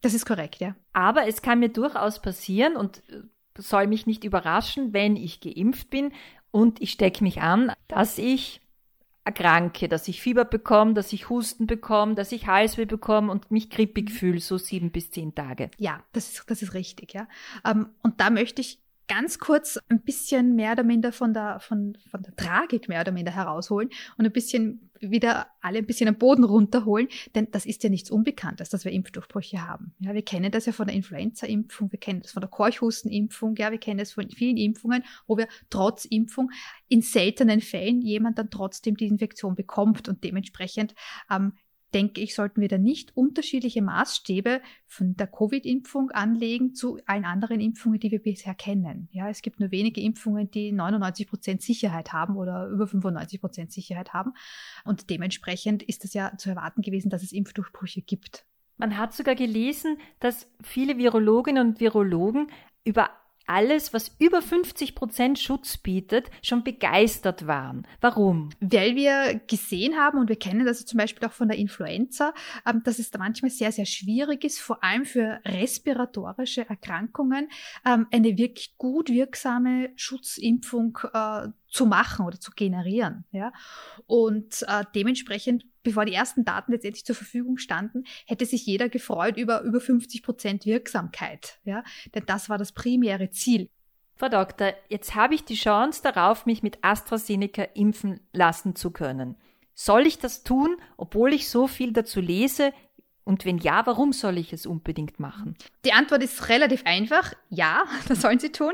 Das 0.00 0.14
ist 0.14 0.26
korrekt, 0.26 0.60
ja. 0.60 0.74
Aber 0.92 1.26
es 1.26 1.42
kann 1.42 1.58
mir 1.58 1.68
durchaus 1.68 2.20
passieren 2.22 2.76
und 2.76 3.02
äh, 3.08 3.22
soll 3.56 3.86
mich 3.86 4.06
nicht 4.06 4.24
überraschen, 4.24 4.92
wenn 4.92 5.16
ich 5.16 5.40
geimpft 5.40 5.90
bin 5.90 6.12
und 6.50 6.80
ich 6.80 6.92
stecke 6.92 7.22
mich 7.22 7.40
an, 7.40 7.72
dass 7.88 8.18
ich 8.18 8.60
erkranke, 9.24 9.88
dass 9.88 10.08
ich 10.08 10.22
Fieber 10.22 10.46
bekomme, 10.46 10.94
dass 10.94 11.12
ich 11.12 11.28
Husten 11.28 11.66
bekomme, 11.66 12.14
dass 12.14 12.32
ich 12.32 12.46
Halsweh 12.46 12.86
bekomme 12.86 13.30
und 13.30 13.50
mich 13.50 13.68
grippig 13.68 14.08
mhm. 14.08 14.14
fühle, 14.14 14.40
so 14.40 14.56
sieben 14.56 14.90
bis 14.90 15.10
zehn 15.10 15.34
Tage. 15.34 15.70
Ja, 15.76 16.02
das 16.12 16.30
ist, 16.30 16.44
das 16.48 16.62
ist 16.62 16.72
richtig, 16.72 17.12
ja. 17.12 17.28
Ähm, 17.64 17.90
und 18.02 18.20
da 18.20 18.30
möchte 18.30 18.62
ich 18.62 18.80
ganz 19.08 19.38
kurz 19.38 19.78
ein 19.88 20.02
bisschen 20.02 20.54
mehr 20.54 20.72
oder 20.72 20.84
minder 20.84 21.12
von 21.12 21.34
der, 21.34 21.60
von, 21.60 21.96
von 22.10 22.22
der 22.22 22.36
Tragik 22.36 22.88
mehr 22.88 23.00
oder 23.00 23.12
minder 23.12 23.32
herausholen 23.34 23.88
und 24.16 24.26
ein 24.26 24.32
bisschen 24.32 24.90
wieder 25.00 25.46
alle 25.60 25.78
ein 25.78 25.86
bisschen 25.86 26.08
am 26.08 26.18
Boden 26.18 26.44
runterholen, 26.44 27.08
denn 27.34 27.48
das 27.50 27.66
ist 27.66 27.82
ja 27.82 27.90
nichts 27.90 28.10
Unbekanntes, 28.10 28.68
dass 28.68 28.84
wir 28.84 28.92
Impfdurchbrüche 28.92 29.66
haben. 29.66 29.94
Ja, 30.00 30.14
wir 30.14 30.22
kennen 30.22 30.50
das 30.50 30.66
ja 30.66 30.72
von 30.72 30.86
der 30.86 30.96
Influenza-Impfung, 30.96 31.92
wir 31.92 31.98
kennen 31.98 32.20
das 32.20 32.32
von 32.32 32.40
der 32.40 32.50
Keuchhusten-Impfung, 32.50 33.56
ja, 33.56 33.70
wir 33.70 33.78
kennen 33.78 33.98
das 33.98 34.12
von 34.12 34.28
vielen 34.30 34.56
Impfungen, 34.56 35.04
wo 35.26 35.36
wir 35.36 35.48
trotz 35.70 36.04
Impfung 36.04 36.50
in 36.88 37.02
seltenen 37.02 37.60
Fällen 37.60 38.02
jemand 38.02 38.38
dann 38.38 38.50
trotzdem 38.50 38.96
die 38.96 39.06
Infektion 39.06 39.54
bekommt 39.54 40.08
und 40.08 40.24
dementsprechend 40.24 40.94
ähm, 41.30 41.52
denke 41.94 42.20
ich, 42.20 42.34
sollten 42.34 42.60
wir 42.60 42.68
da 42.68 42.78
nicht 42.78 43.16
unterschiedliche 43.16 43.82
Maßstäbe 43.82 44.60
von 44.86 45.16
der 45.16 45.26
Covid-Impfung 45.26 46.10
anlegen 46.10 46.74
zu 46.74 46.98
allen 47.06 47.24
anderen 47.24 47.60
Impfungen, 47.60 48.00
die 48.00 48.10
wir 48.10 48.22
bisher 48.22 48.54
kennen. 48.54 49.08
Ja, 49.12 49.28
es 49.28 49.42
gibt 49.42 49.60
nur 49.60 49.70
wenige 49.70 50.00
Impfungen, 50.00 50.50
die 50.50 50.72
99 50.72 51.28
Prozent 51.28 51.62
Sicherheit 51.62 52.12
haben 52.12 52.36
oder 52.36 52.68
über 52.68 52.86
95 52.86 53.40
Prozent 53.40 53.72
Sicherheit 53.72 54.12
haben. 54.12 54.32
Und 54.84 55.10
dementsprechend 55.10 55.82
ist 55.82 56.04
es 56.04 56.14
ja 56.14 56.36
zu 56.36 56.50
erwarten 56.50 56.82
gewesen, 56.82 57.10
dass 57.10 57.22
es 57.22 57.32
Impfdurchbrüche 57.32 58.02
gibt. 58.02 58.44
Man 58.76 58.96
hat 58.96 59.12
sogar 59.12 59.34
gelesen, 59.34 59.98
dass 60.20 60.48
viele 60.62 60.98
Virologinnen 60.98 61.66
und 61.66 61.80
Virologen 61.80 62.48
über 62.84 63.10
alles, 63.48 63.92
was 63.92 64.14
über 64.18 64.42
50 64.42 64.94
Prozent 64.94 65.38
Schutz 65.38 65.76
bietet, 65.76 66.30
schon 66.42 66.62
begeistert 66.64 67.46
waren. 67.46 67.86
Warum? 68.00 68.50
Weil 68.60 68.94
wir 68.94 69.40
gesehen 69.46 69.96
haben, 69.96 70.18
und 70.18 70.28
wir 70.28 70.38
kennen 70.38 70.66
das 70.66 70.84
zum 70.84 70.98
Beispiel 70.98 71.26
auch 71.26 71.32
von 71.32 71.48
der 71.48 71.58
Influenza, 71.58 72.34
ähm, 72.66 72.82
dass 72.84 72.98
es 72.98 73.10
da 73.10 73.18
manchmal 73.18 73.50
sehr, 73.50 73.72
sehr 73.72 73.86
schwierig 73.86 74.44
ist, 74.44 74.60
vor 74.60 74.82
allem 74.84 75.04
für 75.04 75.40
respiratorische 75.44 76.68
Erkrankungen, 76.68 77.48
ähm, 77.84 78.06
eine 78.10 78.36
wirklich 78.36 78.76
gut 78.76 79.08
wirksame 79.08 79.90
Schutzimpfung 79.96 80.98
äh, 81.12 81.48
zu 81.68 81.86
machen 81.86 82.26
oder 82.26 82.40
zu 82.40 82.50
generieren. 82.52 83.24
Ja? 83.30 83.52
Und 84.06 84.64
äh, 84.68 84.84
dementsprechend, 84.94 85.64
bevor 85.82 86.04
die 86.04 86.14
ersten 86.14 86.44
Daten 86.44 86.72
letztendlich 86.72 87.04
zur 87.04 87.14
Verfügung 87.14 87.58
standen, 87.58 88.04
hätte 88.26 88.46
sich 88.46 88.66
jeder 88.66 88.88
gefreut 88.88 89.36
über 89.36 89.62
über 89.62 89.80
50 89.80 90.22
Prozent 90.22 90.66
Wirksamkeit. 90.66 91.58
Ja? 91.64 91.84
Denn 92.14 92.24
das 92.26 92.48
war 92.48 92.58
das 92.58 92.72
primäre 92.72 93.30
Ziel. 93.30 93.70
Frau 94.16 94.28
Doktor, 94.28 94.74
jetzt 94.88 95.14
habe 95.14 95.34
ich 95.34 95.44
die 95.44 95.54
Chance 95.54 96.02
darauf, 96.02 96.44
mich 96.44 96.62
mit 96.62 96.78
AstraZeneca 96.82 97.62
impfen 97.74 98.20
lassen 98.32 98.74
zu 98.74 98.90
können. 98.90 99.36
Soll 99.74 100.08
ich 100.08 100.18
das 100.18 100.42
tun, 100.42 100.76
obwohl 100.96 101.32
ich 101.32 101.48
so 101.48 101.68
viel 101.68 101.92
dazu 101.92 102.20
lese, 102.20 102.72
Und 103.28 103.44
wenn 103.44 103.58
ja, 103.58 103.84
warum 103.84 104.14
soll 104.14 104.38
ich 104.38 104.54
es 104.54 104.64
unbedingt 104.64 105.20
machen? 105.20 105.54
Die 105.84 105.92
Antwort 105.92 106.22
ist 106.22 106.48
relativ 106.48 106.86
einfach. 106.86 107.34
Ja, 107.50 107.84
das 108.08 108.22
sollen 108.22 108.38
sie 108.38 108.52
tun. 108.52 108.72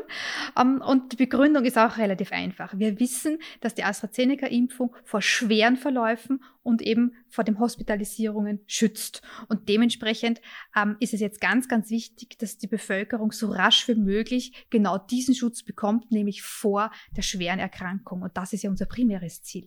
Ähm, 0.56 0.80
und 0.80 1.10
die 1.10 1.16
Begründung 1.16 1.64
ist 1.64 1.76
auch 1.76 1.96
relativ 1.96 2.30
einfach. 2.30 2.72
Wir 2.78 3.00
wissen, 3.00 3.40
dass 3.62 3.74
die 3.74 3.82
AstraZeneca-Impfung 3.82 4.94
vor 5.02 5.20
schweren 5.22 5.76
Verläufen 5.76 6.40
und 6.62 6.82
eben 6.82 7.16
vor 7.28 7.42
den 7.42 7.58
Hospitalisierungen 7.58 8.60
schützt. 8.68 9.22
Und 9.48 9.68
dementsprechend 9.68 10.40
ähm, 10.76 10.98
ist 11.00 11.14
es 11.14 11.20
jetzt 11.20 11.40
ganz, 11.40 11.66
ganz 11.66 11.90
wichtig, 11.90 12.38
dass 12.38 12.56
die 12.56 12.68
Bevölkerung 12.68 13.32
so 13.32 13.50
rasch 13.50 13.88
wie 13.88 13.96
möglich 13.96 14.66
genau 14.70 14.98
diesen 14.98 15.34
Schutz 15.34 15.64
bekommt, 15.64 16.12
nämlich 16.12 16.42
vor 16.42 16.92
der 17.16 17.22
schweren 17.22 17.58
Erkrankung. 17.58 18.22
Und 18.22 18.36
das 18.36 18.52
ist 18.52 18.62
ja 18.62 18.70
unser 18.70 18.86
primäres 18.86 19.42
Ziel. 19.42 19.66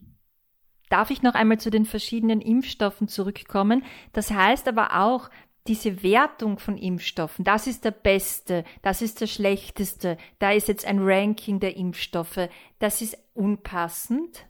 Darf 0.89 1.09
ich 1.09 1.21
noch 1.21 1.33
einmal 1.33 1.59
zu 1.59 1.69
den 1.69 1.85
verschiedenen 1.85 2.41
Impfstoffen 2.41 3.07
zurückkommen? 3.07 3.83
Das 4.13 4.31
heißt 4.31 4.67
aber 4.67 4.99
auch, 5.01 5.29
diese 5.67 6.01
Wertung 6.01 6.59
von 6.59 6.77
Impfstoffen, 6.77 7.43
das 7.43 7.67
ist 7.67 7.83
der 7.83 7.91
beste, 7.91 8.63
das 8.81 9.01
ist 9.01 9.19
der 9.19 9.27
schlechteste, 9.27 10.17
da 10.39 10.51
ist 10.51 10.69
jetzt 10.69 10.85
ein 10.85 10.99
Ranking 11.01 11.59
der 11.59 11.75
Impfstoffe, 11.75 12.49
das 12.79 13.01
ist 13.01 13.17
unpassend. 13.33 14.45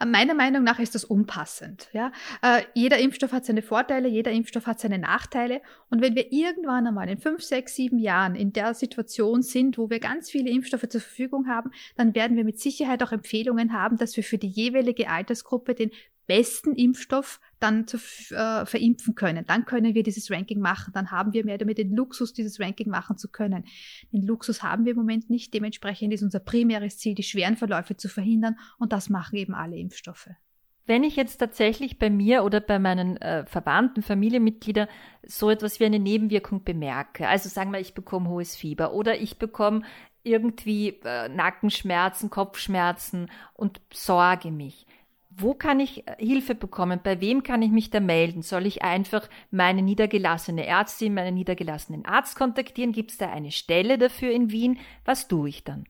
Äh, 0.00 0.06
meiner 0.06 0.34
Meinung 0.34 0.64
nach 0.64 0.78
ist 0.78 0.94
das 0.94 1.04
unpassend. 1.04 1.88
Ja? 1.92 2.12
Äh, 2.42 2.62
jeder 2.74 2.98
Impfstoff 2.98 3.32
hat 3.32 3.44
seine 3.44 3.62
Vorteile, 3.62 4.08
jeder 4.08 4.30
Impfstoff 4.30 4.66
hat 4.66 4.80
seine 4.80 4.98
Nachteile. 4.98 5.60
Und 5.90 6.02
wenn 6.02 6.14
wir 6.14 6.32
irgendwann 6.32 6.86
einmal 6.86 7.08
in 7.08 7.18
fünf, 7.18 7.42
sechs, 7.42 7.74
sieben 7.76 7.98
Jahren 7.98 8.34
in 8.34 8.52
der 8.52 8.74
Situation 8.74 9.42
sind, 9.42 9.78
wo 9.78 9.90
wir 9.90 10.00
ganz 10.00 10.30
viele 10.30 10.50
Impfstoffe 10.50 10.88
zur 10.88 11.00
Verfügung 11.00 11.48
haben, 11.48 11.70
dann 11.96 12.14
werden 12.14 12.36
wir 12.36 12.44
mit 12.44 12.60
Sicherheit 12.60 13.02
auch 13.02 13.12
Empfehlungen 13.12 13.72
haben, 13.72 13.96
dass 13.96 14.16
wir 14.16 14.24
für 14.24 14.38
die 14.38 14.48
jeweilige 14.48 15.08
Altersgruppe 15.08 15.74
den 15.74 15.90
besten 16.26 16.74
Impfstoff 16.74 17.40
dann 17.58 17.86
zu 17.86 17.96
äh, 18.34 18.66
verimpfen 18.66 19.14
können. 19.14 19.44
Dann 19.46 19.64
können 19.64 19.94
wir 19.94 20.02
dieses 20.02 20.30
Ranking 20.30 20.60
machen. 20.60 20.92
Dann 20.92 21.10
haben 21.10 21.32
wir 21.32 21.44
mehr 21.44 21.58
damit 21.58 21.78
den 21.78 21.94
Luxus, 21.94 22.32
dieses 22.32 22.60
Ranking 22.60 22.88
machen 22.88 23.16
zu 23.16 23.28
können. 23.28 23.64
Den 24.12 24.22
Luxus 24.22 24.62
haben 24.62 24.84
wir 24.84 24.92
im 24.92 24.98
Moment 24.98 25.30
nicht. 25.30 25.54
Dementsprechend 25.54 26.12
ist 26.12 26.22
unser 26.22 26.40
primäres 26.40 26.98
Ziel, 26.98 27.14
die 27.14 27.22
schweren 27.22 27.56
Verläufe 27.56 27.96
zu 27.96 28.08
verhindern. 28.08 28.56
Und 28.78 28.92
das 28.92 29.08
machen 29.08 29.36
eben 29.36 29.54
alle 29.54 29.76
Impfstoffe. 29.76 30.30
Wenn 30.84 31.04
ich 31.04 31.14
jetzt 31.14 31.36
tatsächlich 31.36 31.98
bei 31.98 32.10
mir 32.10 32.42
oder 32.42 32.60
bei 32.60 32.80
meinen 32.80 33.16
äh, 33.18 33.46
Verwandten, 33.46 34.02
Familienmitgliedern 34.02 34.88
so 35.22 35.48
etwas 35.48 35.78
wie 35.78 35.84
eine 35.84 36.00
Nebenwirkung 36.00 36.64
bemerke, 36.64 37.28
also 37.28 37.48
sagen 37.48 37.70
wir, 37.70 37.78
ich 37.78 37.94
bekomme 37.94 38.28
hohes 38.28 38.56
Fieber 38.56 38.92
oder 38.92 39.20
ich 39.20 39.38
bekomme 39.38 39.82
irgendwie 40.24 41.00
äh, 41.04 41.28
Nackenschmerzen, 41.28 42.30
Kopfschmerzen 42.30 43.30
und 43.54 43.80
sorge 43.92 44.50
mich, 44.50 44.86
wo 45.36 45.54
kann 45.54 45.80
ich 45.80 46.06
äh, 46.06 46.16
Hilfe 46.18 46.54
bekommen? 46.54 47.00
Bei 47.02 47.20
wem 47.20 47.42
kann 47.42 47.62
ich 47.62 47.70
mich 47.70 47.90
da 47.90 48.00
melden? 48.00 48.42
Soll 48.42 48.66
ich 48.66 48.82
einfach 48.82 49.28
meine 49.50 49.82
niedergelassene 49.82 50.66
Ärztin, 50.66 51.14
meinen 51.14 51.34
niedergelassenen 51.34 52.04
Arzt 52.04 52.36
kontaktieren? 52.36 52.92
Gibt 52.92 53.12
es 53.12 53.18
da 53.18 53.30
eine 53.30 53.50
Stelle 53.50 53.98
dafür 53.98 54.30
in 54.30 54.50
Wien? 54.50 54.78
Was 55.04 55.28
tue 55.28 55.48
ich 55.48 55.64
dann? 55.64 55.84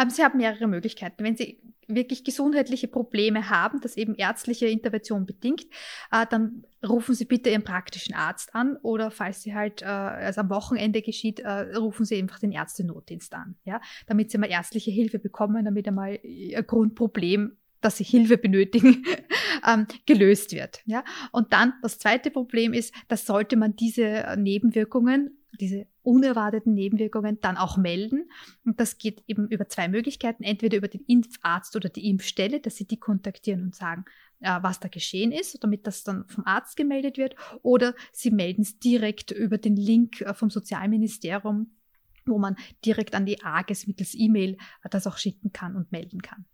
Ähm, 0.00 0.10
Sie 0.10 0.22
haben 0.24 0.38
mehrere 0.38 0.66
Möglichkeiten. 0.66 1.22
Wenn 1.22 1.36
Sie 1.36 1.60
wirklich 1.86 2.22
gesundheitliche 2.22 2.86
Probleme 2.86 3.48
haben, 3.48 3.80
das 3.80 3.96
eben 3.96 4.14
ärztliche 4.14 4.66
Intervention 4.66 5.24
bedingt, 5.26 5.66
äh, 6.12 6.26
dann 6.28 6.64
rufen 6.86 7.14
Sie 7.14 7.24
bitte 7.24 7.50
Ihren 7.50 7.64
praktischen 7.64 8.14
Arzt 8.14 8.54
an 8.54 8.76
oder 8.82 9.10
falls 9.10 9.42
Sie 9.42 9.54
halt, 9.54 9.82
also 9.82 10.42
am 10.42 10.50
Wochenende 10.50 11.02
geschieht, 11.02 11.42
rufen 11.44 12.04
Sie 12.04 12.18
einfach 12.18 12.38
den 12.38 12.52
Ärztenotdienst 12.52 13.34
an, 13.34 13.56
ja, 13.64 13.80
damit 14.06 14.30
Sie 14.30 14.38
mal 14.38 14.50
ärztliche 14.50 14.90
Hilfe 14.90 15.18
bekommen, 15.18 15.64
damit 15.64 15.88
einmal 15.88 16.18
Ihr 16.22 16.62
Grundproblem 16.62 17.56
dass 17.80 17.96
sie 17.98 18.04
Hilfe 18.04 18.38
benötigen, 18.38 19.04
ähm, 19.66 19.86
gelöst 20.06 20.52
wird. 20.52 20.80
Ja? 20.84 21.04
Und 21.32 21.52
dann 21.52 21.74
das 21.82 21.98
zweite 21.98 22.30
Problem 22.30 22.72
ist, 22.72 22.94
dass 23.08 23.26
sollte 23.26 23.56
man 23.56 23.76
diese 23.76 24.36
Nebenwirkungen, 24.38 25.38
diese 25.60 25.86
unerwarteten 26.02 26.74
Nebenwirkungen 26.74 27.40
dann 27.40 27.56
auch 27.56 27.76
melden. 27.76 28.30
Und 28.64 28.80
das 28.80 28.98
geht 28.98 29.22
eben 29.26 29.48
über 29.48 29.68
zwei 29.68 29.88
Möglichkeiten. 29.88 30.42
Entweder 30.42 30.76
über 30.76 30.88
den 30.88 31.02
Impfarzt 31.06 31.76
oder 31.76 31.88
die 31.88 32.08
Impfstelle, 32.08 32.60
dass 32.60 32.76
sie 32.76 32.86
die 32.86 32.98
kontaktieren 32.98 33.62
und 33.62 33.74
sagen, 33.74 34.04
äh, 34.40 34.58
was 34.62 34.80
da 34.80 34.88
geschehen 34.88 35.32
ist, 35.32 35.62
damit 35.62 35.86
das 35.86 36.04
dann 36.04 36.26
vom 36.28 36.44
Arzt 36.46 36.76
gemeldet 36.76 37.18
wird. 37.18 37.34
Oder 37.62 37.94
sie 38.12 38.30
melden 38.30 38.62
es 38.62 38.78
direkt 38.78 39.30
über 39.30 39.58
den 39.58 39.76
Link 39.76 40.20
äh, 40.20 40.32
vom 40.34 40.50
Sozialministerium, 40.50 41.72
wo 42.24 42.38
man 42.38 42.56
direkt 42.84 43.14
an 43.14 43.26
die 43.26 43.42
AGES 43.42 43.86
mittels 43.86 44.14
E-Mail 44.14 44.56
äh, 44.82 44.88
das 44.90 45.06
auch 45.06 45.18
schicken 45.18 45.52
kann 45.52 45.76
und 45.76 45.92
melden 45.92 46.22
kann. 46.22 46.46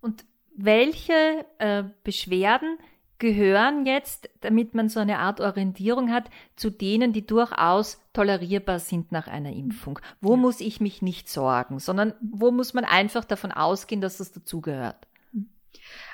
Und 0.00 0.24
welche 0.64 1.46
äh, 1.58 1.84
Beschwerden 2.04 2.78
gehören 3.18 3.86
jetzt, 3.86 4.28
damit 4.40 4.74
man 4.74 4.88
so 4.88 4.98
eine 4.98 5.18
Art 5.18 5.40
Orientierung 5.40 6.10
hat, 6.10 6.30
zu 6.56 6.70
denen, 6.70 7.12
die 7.12 7.26
durchaus 7.26 8.00
tolerierbar 8.12 8.78
sind 8.78 9.12
nach 9.12 9.28
einer 9.28 9.52
Impfung? 9.52 10.00
Wo 10.20 10.32
ja. 10.32 10.36
muss 10.36 10.60
ich 10.60 10.80
mich 10.80 11.02
nicht 11.02 11.28
sorgen, 11.28 11.78
sondern 11.78 12.14
wo 12.20 12.50
muss 12.50 12.74
man 12.74 12.84
einfach 12.84 13.24
davon 13.24 13.52
ausgehen, 13.52 14.00
dass 14.00 14.16
das 14.16 14.32
dazugehört? 14.32 15.06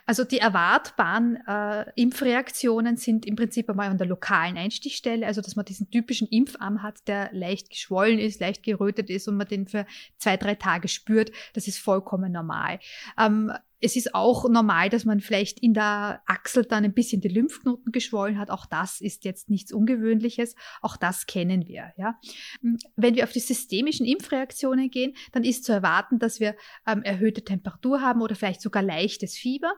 Also 0.04 0.22
die 0.22 0.38
erwartbaren 0.38 1.36
äh, 1.48 1.90
Impfreaktionen 1.96 2.96
sind 2.96 3.26
im 3.26 3.34
Prinzip 3.34 3.68
einmal 3.68 3.90
an 3.90 3.98
der 3.98 4.06
lokalen 4.06 4.56
Einstichstelle, 4.56 5.26
also 5.26 5.40
dass 5.40 5.56
man 5.56 5.64
diesen 5.64 5.90
typischen 5.90 6.28
Impfarm 6.28 6.82
hat, 6.82 7.08
der 7.08 7.30
leicht 7.32 7.70
geschwollen 7.70 8.20
ist, 8.20 8.40
leicht 8.40 8.62
gerötet 8.62 9.10
ist 9.10 9.26
und 9.26 9.36
man 9.36 9.48
den 9.48 9.66
für 9.66 9.84
zwei, 10.16 10.36
drei 10.36 10.54
Tage 10.54 10.86
spürt. 10.86 11.32
Das 11.54 11.66
ist 11.66 11.78
vollkommen 11.78 12.30
normal. 12.30 12.78
Ähm, 13.18 13.52
es 13.80 13.96
ist 13.96 14.14
auch 14.14 14.48
normal, 14.48 14.88
dass 14.88 15.04
man 15.04 15.20
vielleicht 15.20 15.60
in 15.60 15.74
der 15.74 16.22
Achsel 16.26 16.64
dann 16.64 16.84
ein 16.84 16.94
bisschen 16.94 17.20
die 17.20 17.28
Lymphknoten 17.28 17.92
geschwollen 17.92 18.38
hat. 18.38 18.50
Auch 18.50 18.66
das 18.66 19.00
ist 19.00 19.24
jetzt 19.24 19.50
nichts 19.50 19.72
Ungewöhnliches. 19.72 20.54
Auch 20.80 20.96
das 20.96 21.26
kennen 21.26 21.66
wir. 21.66 21.92
Ja. 21.96 22.18
Wenn 22.96 23.14
wir 23.14 23.24
auf 23.24 23.32
die 23.32 23.40
systemischen 23.40 24.06
Impfreaktionen 24.06 24.90
gehen, 24.90 25.14
dann 25.32 25.44
ist 25.44 25.64
zu 25.64 25.72
erwarten, 25.72 26.18
dass 26.18 26.40
wir 26.40 26.56
ähm, 26.86 27.02
erhöhte 27.02 27.44
Temperatur 27.44 28.00
haben 28.00 28.22
oder 28.22 28.34
vielleicht 28.34 28.62
sogar 28.62 28.82
leichtes 28.82 29.36
Fieber. 29.36 29.72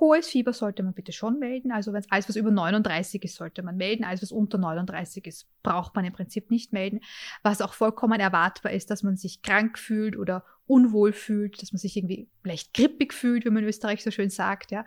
Hohes 0.00 0.26
Fieber 0.28 0.52
sollte 0.52 0.82
man 0.82 0.94
bitte 0.94 1.12
schon 1.12 1.38
melden. 1.38 1.70
Also 1.70 1.92
wenn 1.92 2.00
es 2.00 2.10
alles, 2.10 2.28
was 2.28 2.36
über 2.36 2.50
39 2.50 3.22
ist, 3.22 3.36
sollte 3.36 3.62
man 3.62 3.76
melden. 3.76 4.04
Alles, 4.04 4.22
was 4.22 4.32
unter 4.32 4.58
39 4.58 5.26
ist, 5.26 5.46
braucht 5.62 5.94
man 5.94 6.04
im 6.04 6.12
Prinzip 6.12 6.50
nicht 6.50 6.72
melden. 6.72 7.00
Was 7.42 7.60
auch 7.60 7.74
vollkommen 7.74 8.18
erwartbar 8.18 8.72
ist, 8.72 8.90
dass 8.90 9.04
man 9.04 9.16
sich 9.16 9.42
krank 9.42 9.78
fühlt 9.78 10.16
oder 10.16 10.44
unwohl 10.66 11.12
fühlt, 11.12 11.60
dass 11.60 11.72
man 11.72 11.78
sich 11.78 11.96
irgendwie 11.96 12.28
leicht 12.42 12.72
grippig 12.72 13.12
fühlt, 13.12 13.44
wie 13.44 13.50
man 13.50 13.62
in 13.62 13.68
Österreich 13.68 14.02
so 14.02 14.10
schön 14.10 14.30
sagt, 14.30 14.70
ja, 14.70 14.84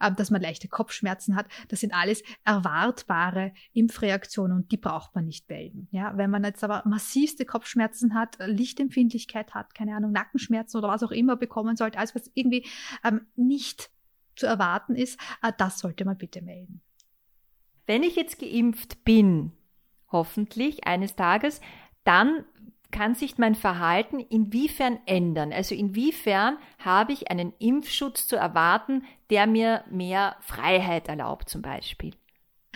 ähm, 0.00 0.14
dass 0.16 0.30
man 0.30 0.40
leichte 0.40 0.68
Kopfschmerzen 0.68 1.34
hat. 1.34 1.46
Das 1.68 1.80
sind 1.80 1.92
alles 1.92 2.22
erwartbare 2.44 3.52
Impfreaktionen 3.72 4.56
und 4.56 4.72
die 4.72 4.76
braucht 4.76 5.14
man 5.14 5.24
nicht 5.24 5.48
melden. 5.48 5.88
Ja, 5.90 6.16
wenn 6.16 6.30
man 6.30 6.44
jetzt 6.44 6.62
aber 6.62 6.82
massivste 6.86 7.44
Kopfschmerzen 7.44 8.14
hat, 8.14 8.36
Lichtempfindlichkeit 8.38 9.54
hat, 9.54 9.74
keine 9.74 9.96
Ahnung, 9.96 10.12
Nackenschmerzen 10.12 10.78
oder 10.78 10.88
was 10.88 11.02
auch 11.02 11.10
immer 11.10 11.36
bekommen 11.36 11.76
sollte, 11.76 11.98
alles 11.98 12.14
was 12.14 12.30
irgendwie 12.34 12.66
ähm, 13.02 13.22
nicht 13.34 13.90
zu 14.36 14.46
erwarten 14.46 14.94
ist, 14.94 15.18
äh, 15.42 15.52
das 15.58 15.78
sollte 15.78 16.04
man 16.04 16.18
bitte 16.18 16.42
melden. 16.42 16.82
Wenn 17.86 18.02
ich 18.02 18.16
jetzt 18.16 18.38
geimpft 18.38 19.04
bin, 19.04 19.52
hoffentlich 20.10 20.86
eines 20.86 21.16
Tages, 21.16 21.60
dann 22.04 22.44
kann 22.96 23.14
sich 23.14 23.36
mein 23.36 23.54
Verhalten 23.54 24.20
inwiefern 24.20 24.98
ändern? 25.04 25.52
Also 25.52 25.74
inwiefern 25.74 26.56
habe 26.78 27.12
ich 27.12 27.30
einen 27.30 27.52
Impfschutz 27.58 28.26
zu 28.26 28.36
erwarten, 28.36 29.04
der 29.28 29.46
mir 29.46 29.84
mehr 29.90 30.36
Freiheit 30.40 31.08
erlaubt 31.08 31.50
zum 31.50 31.60
Beispiel? 31.60 32.14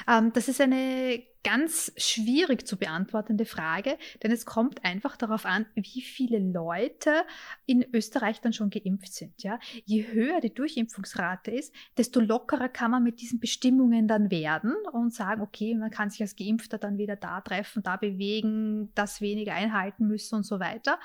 Ähm, 0.07 0.33
das 0.35 0.49
ist 0.49 0.61
eine 0.61 1.23
ganz 1.43 1.93
schwierig 1.97 2.67
zu 2.67 2.77
beantwortende 2.77 3.45
Frage, 3.47 3.97
denn 4.23 4.31
es 4.31 4.45
kommt 4.45 4.85
einfach 4.85 5.17
darauf 5.17 5.47
an, 5.47 5.67
wie 5.75 6.03
viele 6.03 6.39
Leute 6.39 7.25
in 7.67 7.85
Österreich 7.95 8.41
dann 8.41 8.53
schon 8.53 8.71
geimpft 8.71 9.15
sind. 9.15 9.43
Ja? 9.43 9.59
Je 9.85 10.07
höher 10.13 10.41
die 10.41 10.53
Durchimpfungsrate 10.53 11.51
ist, 11.51 11.75
desto 11.97 12.21
lockerer 12.21 12.69
kann 12.69 12.91
man 12.91 13.03
mit 13.03 13.21
diesen 13.21 13.41
Bestimmungen 13.41 14.07
dann 14.07 14.31
werden 14.31 14.75
und 14.93 15.15
sagen, 15.15 15.41
okay, 15.41 15.75
man 15.75 15.91
kann 15.91 16.11
sich 16.11 16.21
als 16.21 16.37
Geimpfter 16.37 16.79
dann 16.79 16.99
wieder 16.99 17.17
da 17.17 17.41
treffen, 17.41 17.83
da 17.83 17.97
bewegen, 17.97 18.91
das 18.95 19.21
weniger 19.21 19.55
einhalten 19.55 20.07
müssen 20.07 20.37
und 20.37 20.45
so 20.45 20.61
weiter. 20.61 20.99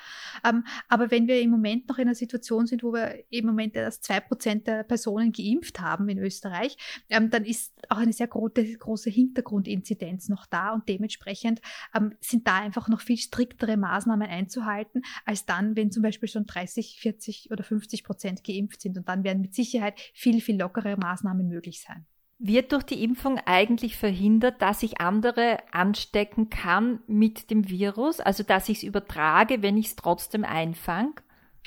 Ähm, 0.43 0.65
aber 0.89 1.11
wenn 1.11 1.27
wir 1.27 1.39
im 1.39 1.49
Moment 1.49 1.87
noch 1.87 1.97
in 1.97 2.07
einer 2.07 2.15
Situation 2.15 2.67
sind, 2.67 2.83
wo 2.83 2.91
wir 2.91 3.23
im 3.29 3.45
Moment 3.45 3.75
erst 3.75 4.03
zwei 4.03 4.19
Prozent 4.19 4.67
der 4.67 4.83
Personen 4.83 5.31
geimpft 5.31 5.79
haben 5.79 6.09
in 6.09 6.17
Österreich, 6.17 6.77
ähm, 7.09 7.29
dann 7.29 7.45
ist 7.45 7.73
auch 7.89 7.97
eine 7.97 8.13
sehr 8.13 8.27
große, 8.27 8.77
große 8.77 9.09
Hintergrundinzidenz 9.09 10.24
jetzt 10.25 10.29
noch 10.29 10.45
da 10.45 10.71
und 10.71 10.87
dementsprechend 10.89 11.61
ähm, 11.93 12.13
sind 12.19 12.47
da 12.47 12.57
einfach 12.57 12.87
noch 12.87 13.01
viel 13.01 13.17
striktere 13.17 13.77
Maßnahmen 13.77 14.27
einzuhalten, 14.27 15.03
als 15.25 15.45
dann, 15.45 15.75
wenn 15.75 15.91
zum 15.91 16.03
Beispiel 16.03 16.29
schon 16.29 16.45
30, 16.45 16.97
40 16.99 17.51
oder 17.51 17.63
50 17.63 18.03
Prozent 18.03 18.43
geimpft 18.43 18.81
sind. 18.81 18.97
Und 18.97 19.07
dann 19.07 19.23
werden 19.23 19.41
mit 19.41 19.53
Sicherheit 19.53 19.99
viel, 20.13 20.41
viel 20.41 20.59
lockere 20.59 20.97
Maßnahmen 20.97 21.47
möglich 21.47 21.81
sein. 21.81 22.05
Wird 22.37 22.73
durch 22.73 22.83
die 22.83 23.01
Impfung 23.01 23.39
eigentlich 23.45 23.95
verhindert, 23.95 24.61
dass 24.61 24.83
ich 24.83 24.99
andere 24.99 25.59
anstecken 25.71 26.49
kann 26.49 26.99
mit 27.07 27.49
dem 27.49 27.69
Virus? 27.69 28.19
Also 28.19 28.43
dass 28.43 28.67
ich 28.67 28.79
es 28.79 28.83
übertrage, 28.83 29.61
wenn 29.61 29.77
ich 29.77 29.87
es 29.87 29.95
trotzdem 29.95 30.43
einfange? 30.43 31.13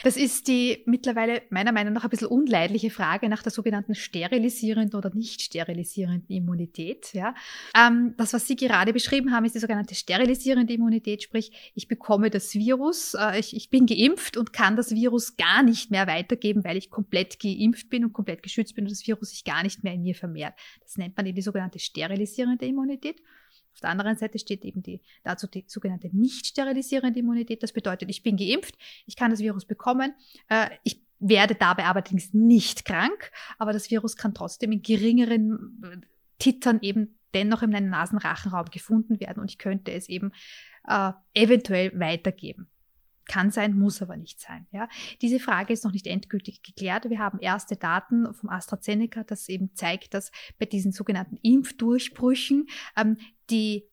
Das 0.05 0.17
ist 0.17 0.47
die 0.47 0.83
mittlerweile 0.87 1.43
meiner 1.51 1.73
Meinung 1.73 1.93
nach 1.93 2.05
ein 2.05 2.11
bisschen 2.11 2.29
unleidliche 2.29 2.91
Frage 2.91 3.29
nach 3.29 3.43
der 3.43 3.51
sogenannten 3.51 3.95
sterilisierenden 3.95 4.97
oder 4.97 5.15
nicht 5.15 5.43
sterilisierenden 5.43 6.29
Immunität. 6.29 7.13
Ja. 7.15 7.35
Ähm, 7.77 8.15
das, 8.17 8.33
was 8.33 8.47
Sie 8.47 8.57
gerade 8.57 8.93
beschrieben 8.93 9.33
haben, 9.33 9.45
ist 9.45 9.55
die 9.55 9.61
sogenannte 9.61 9.95
sterilisierende 9.95 10.73
Immunität, 10.73 11.23
sprich, 11.23 11.73
ich 11.75 11.89
bekomme 11.89 12.31
das 12.31 12.55
Virus, 12.55 13.15
äh, 13.15 13.39
ich, 13.39 13.57
ich 13.57 13.71
bin 13.71 13.87
geimpft 13.87 14.37
und 14.37 14.53
kann 14.53 14.77
das 14.77 14.95
Virus 14.95 15.37
gar 15.37 15.63
nicht 15.63 15.91
mehr 15.91 16.07
weitergeben, 16.07 16.65
weil 16.65 16.77
ich 16.77 16.91
komplett 16.91 17.41
geimpft 17.41 17.91
bin 17.91 18.05
und 18.05 18.13
komplett 18.13 18.43
geschützt 18.43 18.75
bin 18.75 18.85
und 18.85 18.91
das 18.91 19.07
Virus 19.07 19.31
sich 19.31 19.45
gar 19.45 19.63
nicht 19.63 19.83
mehr 19.83 19.95
in 19.95 20.03
mir 20.03 20.15
vermehrt. 20.15 20.55
Das 20.83 20.97
nennt 20.97 21.17
man 21.17 21.27
eben 21.27 21.37
die 21.37 21.43
sogenannte 21.43 21.79
sterilisierende 21.79 22.67
Immunität. 22.67 23.21
Auf 23.79 23.83
der 23.83 23.91
anderen 23.91 24.17
Seite 24.17 24.41
steht 24.41 24.65
eben 24.65 24.83
die, 24.83 25.01
dazu 25.23 25.47
die 25.47 25.65
sogenannte 25.69 26.11
nicht 26.13 26.47
sterilisierende 26.47 27.21
Immunität. 27.21 27.63
Das 27.63 27.73
bedeutet, 27.73 28.11
ich 28.11 28.25
bin 28.25 28.37
geimpft, 28.37 28.77
ich 29.07 29.15
kann 29.15 29.31
das 29.31 29.39
Virus 29.39 29.67
bekommen, 29.67 30.15
äh, 30.49 30.69
ich 30.83 31.01
werde 31.21 31.55
dabei 31.55 31.85
allerdings 31.85 32.35
nicht 32.35 32.85
krank, 32.85 33.31
aber 33.57 33.73
das 33.73 33.89
Virus 33.89 34.17
kann 34.17 34.35
trotzdem 34.35 34.73
in 34.73 34.83
geringeren 34.83 35.81
äh, 35.85 36.07
Titern 36.41 36.81
eben 36.83 37.21
dennoch 37.35 37.63
in 37.63 37.71
meinem 37.71 37.89
Nasenrachenraum 37.89 38.67
gefunden 38.67 39.21
werden 39.21 39.41
und 39.41 39.49
ich 39.49 39.59
könnte 39.59 39.93
es 39.93 40.09
eben 40.09 40.33
äh, 40.89 41.13
eventuell 41.35 41.99
weitergeben. 42.01 42.69
Kann 43.29 43.51
sein, 43.51 43.79
muss 43.79 44.03
aber 44.03 44.17
nicht 44.17 44.41
sein. 44.41 44.67
Ja. 44.73 44.89
Diese 45.23 45.39
Frage 45.39 45.73
ist 45.73 45.85
noch 45.85 45.93
nicht 45.93 46.07
endgültig 46.07 46.63
geklärt. 46.63 47.09
Wir 47.09 47.19
haben 47.19 47.39
erste 47.39 47.77
Daten 47.77 48.33
vom 48.35 48.49
AstraZeneca, 48.49 49.23
das 49.23 49.49
eben 49.49 49.75
zeigt, 49.75 50.15
dass 50.15 50.33
bei 50.59 50.67
diesen 50.67 50.91
sogenannten 50.91 51.37
Impfdurchbrüchen 51.43 52.69
ähm, 52.97 53.19
die 53.51 53.85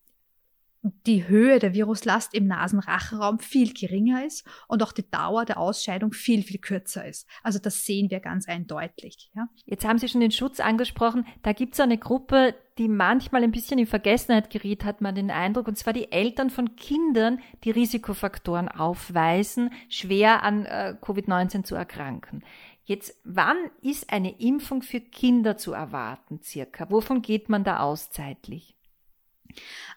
die 1.06 1.28
Höhe 1.28 1.60
der 1.60 1.74
Viruslast 1.74 2.34
im 2.34 2.48
Nasenrachenraum 2.48 3.40
viel 3.40 3.74
geringer 3.74 4.26
ist 4.26 4.46
und 4.68 4.84
auch 4.84 4.92
die 4.92 5.10
Dauer 5.10 5.46
der 5.46 5.58
Ausscheidung 5.58 6.14
viel, 6.14 6.44
viel 6.44 6.60
kürzer 6.60 7.08
ist. 7.08 7.28
Also 7.44 7.60
das 7.60 7.86
sehen 7.86 8.12
wir 8.12 8.20
ganz 8.20 8.48
eindeutig. 8.48 9.32
Ja. 9.36 9.48
Jetzt 9.66 9.86
haben 9.86 9.98
Sie 9.98 10.08
schon 10.08 10.22
den 10.22 10.32
Schutz 10.32 10.60
angesprochen. 10.60 11.26
Da 11.42 11.54
gibt 11.54 11.74
es 11.74 11.80
eine 11.80 11.98
Gruppe, 11.98 12.56
die 12.78 12.88
manchmal 12.88 13.44
ein 13.44 13.52
bisschen 13.52 13.80
in 13.80 13.88
Vergessenheit 13.88 14.50
geriet, 14.50 14.84
hat 14.84 15.02
man 15.02 15.16
den 15.16 15.32
Eindruck, 15.32 15.68
und 15.68 15.78
zwar 15.78 15.94
die 15.94 16.12
Eltern 16.12 16.50
von 16.50 16.76
Kindern, 16.76 17.40
die 17.64 17.72
Risikofaktoren 17.72 18.68
aufweisen, 18.68 19.72
schwer 19.90 20.44
an 20.44 20.66
äh, 20.66 20.96
Covid-19 21.02 21.64
zu 21.64 21.76
erkranken. 21.76 22.44
Jetzt, 22.84 23.20
wann 23.24 23.58
ist 23.82 24.12
eine 24.12 24.40
Impfung 24.40 24.84
für 24.84 25.00
Kinder 25.00 25.58
zu 25.58 25.74
erwarten, 25.74 26.42
circa? 26.44 26.92
Wovon 26.92 27.24
geht 27.24 27.50
man 27.50 27.64
da 27.64 27.80
aus 27.80 28.12
zeitlich? 28.12 28.75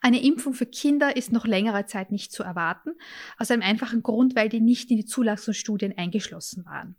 Eine 0.01 0.23
Impfung 0.23 0.55
für 0.55 0.67
Kinder 0.67 1.17
ist 1.17 1.33
noch 1.33 1.47
längere 1.47 1.87
Zeit 1.87 2.11
nicht 2.11 2.33
zu 2.33 2.43
erwarten, 2.43 2.91
aus 3.39 3.51
einem 3.51 3.63
einfachen 3.63 4.03
Grund, 4.03 4.37
weil 4.37 4.49
die 4.49 4.61
nicht 4.61 4.91
in 4.91 4.97
die 4.97 5.05
Zulassungsstudien 5.05 5.97
eingeschlossen 5.97 6.65
waren. 6.65 6.97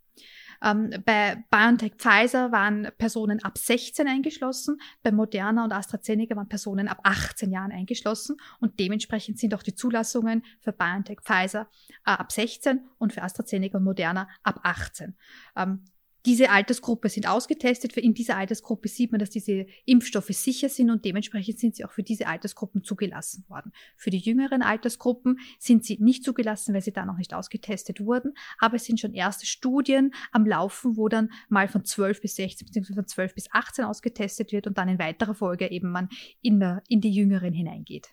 Ähm, 0.62 0.89
bei 1.06 1.43
BioNTech 1.50 1.93
Pfizer 1.98 2.52
waren 2.52 2.89
Personen 2.98 3.41
ab 3.43 3.58
16 3.58 4.08
eingeschlossen, 4.08 4.82
bei 5.04 5.12
Moderna 5.12 5.63
und 5.63 5.72
AstraZeneca 5.72 6.36
waren 6.36 6.50
Personen 6.50 6.88
ab 6.88 7.00
18 7.04 7.52
Jahren 7.52 7.72
eingeschlossen 7.72 8.38
und 8.60 8.80
dementsprechend 8.80 9.39
sind 9.39 9.54
auch 9.54 9.63
die 9.63 9.76
Zulassungen 9.76 10.43
für 10.60 10.74
BioNTech 10.74 11.19
Pfizer 11.22 11.69
äh, 12.06 12.12
ab 12.12 12.32
16 12.32 12.82
und 12.98 13.13
für 13.13 13.24
AstraZeneca 13.24 13.78
und 13.78 13.86
Moderna 13.86 14.28
ab 14.43 14.60
18. 14.63 15.15
Ähm, 15.56 15.86
diese 16.30 16.52
Altersgruppe 16.52 17.10
sind 17.10 17.28
ausgetestet. 17.28 17.98
In 17.98 18.13
dieser 18.13 18.38
Altersgruppe 18.38 18.88
sieht 18.88 19.12
man, 19.12 19.18
dass 19.18 19.32
diese 19.32 19.65
Impfstoffe 19.86 20.28
sicher 20.28 20.70
sind 20.70 20.92
und 20.92 21.04
dementsprechend 21.04 21.58
sind 21.58 21.76
sie 21.76 21.84
auch 21.84 21.92
für 21.92 22.04
diese 22.04 22.28
Altersgruppen 22.28 22.84
zugelassen 22.84 23.46
worden. 23.48 23.72
Für 23.98 24.12
die 24.12 24.20
jüngeren 24.20 24.62
Altersgruppen 24.62 25.39
sind 25.58 25.86
sie 25.86 25.98
nicht 26.00 26.24
zugelassen, 26.24 26.76
weil 26.76 26.84
sie 26.84 26.94
da 26.94 27.04
noch 27.08 27.18
nicht 27.18 27.34
ausgetestet 27.34 28.06
wurden. 28.06 28.36
Aber 28.60 28.76
es 28.76 28.86
sind 28.86 29.00
schon 29.00 29.15
erste 29.15 29.48
Studien 29.48 30.13
am 30.32 30.46
Laufen, 30.46 30.98
wo 30.98 31.10
dann 31.10 31.32
mal 31.48 31.68
von 31.68 31.84
12 31.84 32.22
bis 32.22 32.36
16 32.36 32.68
bzw. 32.68 32.94
von 32.94 33.08
12 33.08 33.34
bis 33.34 33.52
18 33.52 33.86
ausgetestet 33.86 34.52
wird 34.52 34.68
und 34.68 34.78
dann 34.78 34.88
in 34.88 35.00
weiterer 35.00 35.34
Folge 35.34 35.72
eben 35.72 35.89
man 35.89 36.10
in, 36.44 36.62
in 36.89 37.02
die 37.02 37.12
Jüngeren 37.12 37.54
hineingeht. 37.54 38.10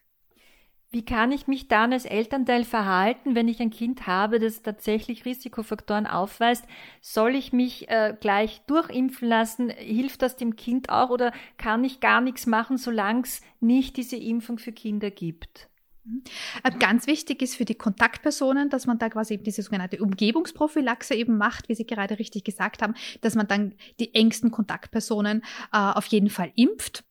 Wie 0.90 1.04
kann 1.04 1.32
ich 1.32 1.46
mich 1.46 1.68
dann 1.68 1.92
als 1.92 2.04
Elternteil 2.04 2.64
verhalten, 2.64 3.34
wenn 3.34 3.48
ich 3.48 3.60
ein 3.60 3.70
Kind 3.70 4.06
habe, 4.06 4.38
das 4.38 4.62
tatsächlich 4.62 5.24
Risikofaktoren 5.24 6.06
aufweist? 6.06 6.64
Soll 7.00 7.34
ich 7.34 7.52
mich 7.52 7.88
äh, 7.88 8.16
gleich 8.18 8.62
durchimpfen 8.66 9.28
lassen? 9.28 9.68
Hilft 9.70 10.22
das 10.22 10.36
dem 10.36 10.56
Kind 10.56 10.88
auch 10.88 11.10
oder 11.10 11.32
kann 11.58 11.84
ich 11.84 12.00
gar 12.00 12.20
nichts 12.20 12.46
machen, 12.46 12.78
solange 12.78 13.22
es 13.22 13.42
nicht 13.60 13.96
diese 13.96 14.16
Impfung 14.16 14.58
für 14.58 14.72
Kinder 14.72 15.10
gibt? 15.10 15.68
Mhm. 16.06 16.22
Äh, 16.62 16.70
ganz 16.78 17.06
wichtig 17.06 17.42
ist 17.42 17.56
für 17.56 17.64
die 17.64 17.74
Kontaktpersonen, 17.74 18.70
dass 18.70 18.86
man 18.86 18.98
da 18.98 19.08
quasi 19.08 19.34
eben 19.34 19.44
diese 19.44 19.62
sogenannte 19.62 20.00
Umgebungsprophylaxe 20.00 21.14
eben 21.14 21.36
macht, 21.36 21.68
wie 21.68 21.74
Sie 21.74 21.86
gerade 21.86 22.18
richtig 22.18 22.44
gesagt 22.44 22.80
haben, 22.82 22.94
dass 23.22 23.34
man 23.34 23.48
dann 23.48 23.74
die 23.98 24.14
engsten 24.14 24.50
Kontaktpersonen 24.50 25.42
äh, 25.72 25.78
auf 25.78 26.06
jeden 26.06 26.30
Fall 26.30 26.52
impft. 26.54 27.04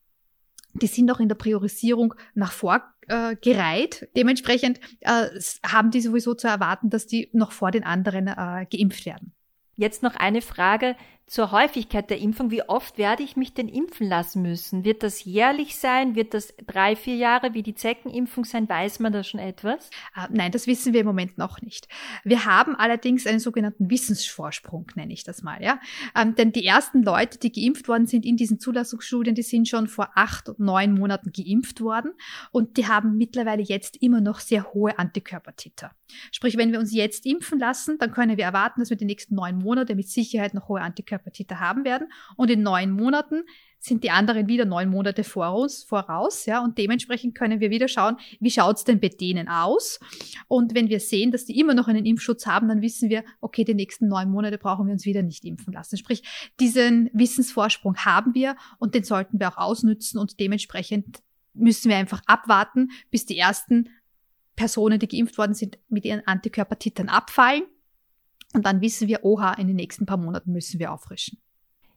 Die 0.82 0.86
sind 0.86 1.10
auch 1.10 1.20
in 1.20 1.28
der 1.28 1.36
Priorisierung 1.36 2.14
nach 2.34 2.52
vor 2.52 2.82
äh. 3.08 4.08
Dementsprechend 4.16 4.80
äh, 5.00 5.28
haben 5.64 5.90
die 5.90 6.00
sowieso 6.00 6.34
zu 6.34 6.48
erwarten, 6.48 6.90
dass 6.90 7.06
die 7.06 7.30
noch 7.32 7.52
vor 7.52 7.70
den 7.70 7.84
anderen 7.84 8.26
äh, 8.26 8.66
geimpft 8.70 9.06
werden. 9.06 9.32
Jetzt 9.76 10.02
noch 10.02 10.16
eine 10.16 10.40
Frage 10.40 10.96
zur 11.26 11.50
Häufigkeit 11.50 12.08
der 12.08 12.18
Impfung. 12.20 12.52
Wie 12.52 12.62
oft 12.62 12.98
werde 12.98 13.24
ich 13.24 13.34
mich 13.34 13.52
denn 13.52 13.68
impfen 13.68 14.08
lassen 14.08 14.42
müssen? 14.42 14.84
Wird 14.84 15.02
das 15.02 15.24
jährlich 15.24 15.76
sein? 15.76 16.14
Wird 16.14 16.34
das 16.34 16.54
drei, 16.64 16.94
vier 16.94 17.16
Jahre 17.16 17.52
wie 17.52 17.64
die 17.64 17.74
Zeckenimpfung 17.74 18.44
sein? 18.44 18.68
Weiß 18.68 19.00
man 19.00 19.12
da 19.12 19.24
schon 19.24 19.40
etwas? 19.40 19.90
Äh, 20.14 20.28
nein, 20.30 20.52
das 20.52 20.68
wissen 20.68 20.92
wir 20.92 21.00
im 21.00 21.06
Moment 21.06 21.36
noch 21.36 21.60
nicht. 21.60 21.88
Wir 22.22 22.44
haben 22.44 22.76
allerdings 22.76 23.26
einen 23.26 23.40
sogenannten 23.40 23.90
Wissensvorsprung, 23.90 24.86
nenne 24.94 25.12
ich 25.12 25.24
das 25.24 25.42
mal. 25.42 25.60
Ja? 25.60 25.80
Ähm, 26.16 26.36
denn 26.36 26.52
die 26.52 26.64
ersten 26.64 27.02
Leute, 27.02 27.38
die 27.38 27.50
geimpft 27.50 27.88
worden 27.88 28.06
sind 28.06 28.24
in 28.24 28.36
diesen 28.36 28.60
Zulassungsstudien, 28.60 29.34
die 29.34 29.42
sind 29.42 29.68
schon 29.68 29.88
vor 29.88 30.10
acht 30.14 30.48
und 30.48 30.60
neun 30.60 30.94
Monaten 30.94 31.32
geimpft 31.32 31.80
worden 31.80 32.12
und 32.52 32.76
die 32.76 32.86
haben 32.86 33.16
mittlerweile 33.16 33.62
jetzt 33.62 34.00
immer 34.00 34.20
noch 34.20 34.38
sehr 34.38 34.72
hohe 34.72 34.96
Antikörpertiter. 34.96 35.90
Sprich, 36.30 36.56
wenn 36.56 36.70
wir 36.70 36.78
uns 36.78 36.94
jetzt 36.94 37.26
impfen 37.26 37.58
lassen, 37.58 37.98
dann 37.98 38.12
können 38.12 38.36
wir 38.36 38.44
erwarten, 38.44 38.80
dass 38.80 38.90
wir 38.90 38.96
die 38.96 39.04
nächsten 39.04 39.34
neun 39.34 39.58
Monate 39.58 39.96
mit 39.96 40.08
Sicherheit 40.08 40.54
noch 40.54 40.68
hohe 40.68 40.80
Antikörpertiter 40.80 41.15
Körpertiter 41.16 41.60
haben 41.60 41.84
werden. 41.84 42.08
Und 42.36 42.50
in 42.50 42.62
neun 42.62 42.92
Monaten 42.92 43.44
sind 43.78 44.04
die 44.04 44.10
anderen 44.10 44.48
wieder 44.48 44.64
neun 44.64 44.88
Monate 44.88 45.22
vor 45.22 45.54
uns, 45.54 45.84
voraus, 45.84 46.46
ja, 46.46 46.62
und 46.62 46.76
dementsprechend 46.76 47.34
können 47.34 47.60
wir 47.60 47.70
wieder 47.70 47.88
schauen, 47.88 48.16
wie 48.40 48.50
schaut's 48.50 48.84
denn 48.84 49.00
bei 49.00 49.08
denen 49.08 49.48
aus? 49.48 50.00
Und 50.48 50.74
wenn 50.74 50.88
wir 50.88 50.98
sehen, 50.98 51.30
dass 51.30 51.44
die 51.44 51.58
immer 51.58 51.74
noch 51.74 51.86
einen 51.86 52.04
Impfschutz 52.04 52.46
haben, 52.46 52.68
dann 52.68 52.82
wissen 52.82 53.10
wir, 53.10 53.22
okay, 53.40 53.64
die 53.64 53.74
nächsten 53.74 54.08
neun 54.08 54.30
Monate 54.30 54.58
brauchen 54.58 54.86
wir 54.86 54.92
uns 54.92 55.04
wieder 55.04 55.22
nicht 55.22 55.44
impfen 55.44 55.72
lassen. 55.72 55.96
Sprich, 55.96 56.22
diesen 56.58 57.10
Wissensvorsprung 57.12 57.96
haben 57.98 58.34
wir 58.34 58.56
und 58.78 58.94
den 58.94 59.04
sollten 59.04 59.38
wir 59.38 59.48
auch 59.48 59.58
ausnützen 59.58 60.18
und 60.18 60.40
dementsprechend 60.40 61.22
müssen 61.54 61.88
wir 61.88 61.96
einfach 61.96 62.22
abwarten, 62.26 62.90
bis 63.10 63.24
die 63.24 63.38
ersten 63.38 63.88
Personen, 64.56 64.98
die 64.98 65.08
geimpft 65.08 65.38
worden 65.38 65.54
sind, 65.54 65.78
mit 65.88 66.04
ihren 66.04 66.26
Antikörpertitern 66.26 67.08
abfallen 67.08 67.62
und 68.56 68.66
dann 68.66 68.80
wissen 68.80 69.06
wir, 69.06 69.22
oha, 69.22 69.52
in 69.54 69.68
den 69.68 69.76
nächsten 69.76 70.06
paar 70.06 70.16
Monaten 70.16 70.50
müssen 70.52 70.80
wir 70.80 70.92
auffrischen. 70.92 71.38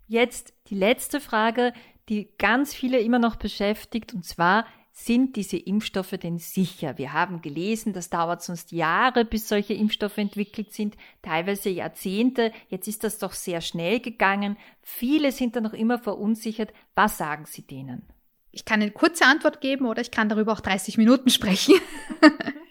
Jetzt 0.07 0.53
die 0.67 0.75
letzte 0.75 1.19
Frage, 1.21 1.73
die 2.09 2.29
ganz 2.37 2.73
viele 2.73 2.99
immer 2.99 3.19
noch 3.19 3.37
beschäftigt, 3.37 4.13
und 4.13 4.25
zwar, 4.25 4.65
sind 4.91 5.37
diese 5.37 5.55
Impfstoffe 5.55 6.17
denn 6.21 6.39
sicher? 6.39 6.97
Wir 6.97 7.13
haben 7.13 7.41
gelesen, 7.41 7.93
das 7.93 8.09
dauert 8.09 8.43
sonst 8.43 8.73
Jahre, 8.73 9.23
bis 9.23 9.47
solche 9.47 9.73
Impfstoffe 9.73 10.17
entwickelt 10.17 10.73
sind, 10.73 10.97
teilweise 11.21 11.69
Jahrzehnte. 11.69 12.51
Jetzt 12.67 12.87
ist 12.87 13.05
das 13.05 13.17
doch 13.17 13.31
sehr 13.31 13.61
schnell 13.61 14.01
gegangen. 14.01 14.57
Viele 14.81 15.31
sind 15.31 15.55
da 15.55 15.61
noch 15.61 15.73
immer 15.73 15.99
verunsichert. 15.99 16.73
Was 16.95 17.17
sagen 17.17 17.45
Sie 17.45 17.61
denen? 17.61 18.09
Ich 18.51 18.65
kann 18.65 18.81
eine 18.81 18.91
kurze 18.91 19.25
Antwort 19.25 19.61
geben 19.61 19.85
oder 19.85 20.01
ich 20.01 20.11
kann 20.11 20.27
darüber 20.27 20.51
auch 20.51 20.59
30 20.59 20.97
Minuten 20.97 21.29
sprechen. 21.29 21.75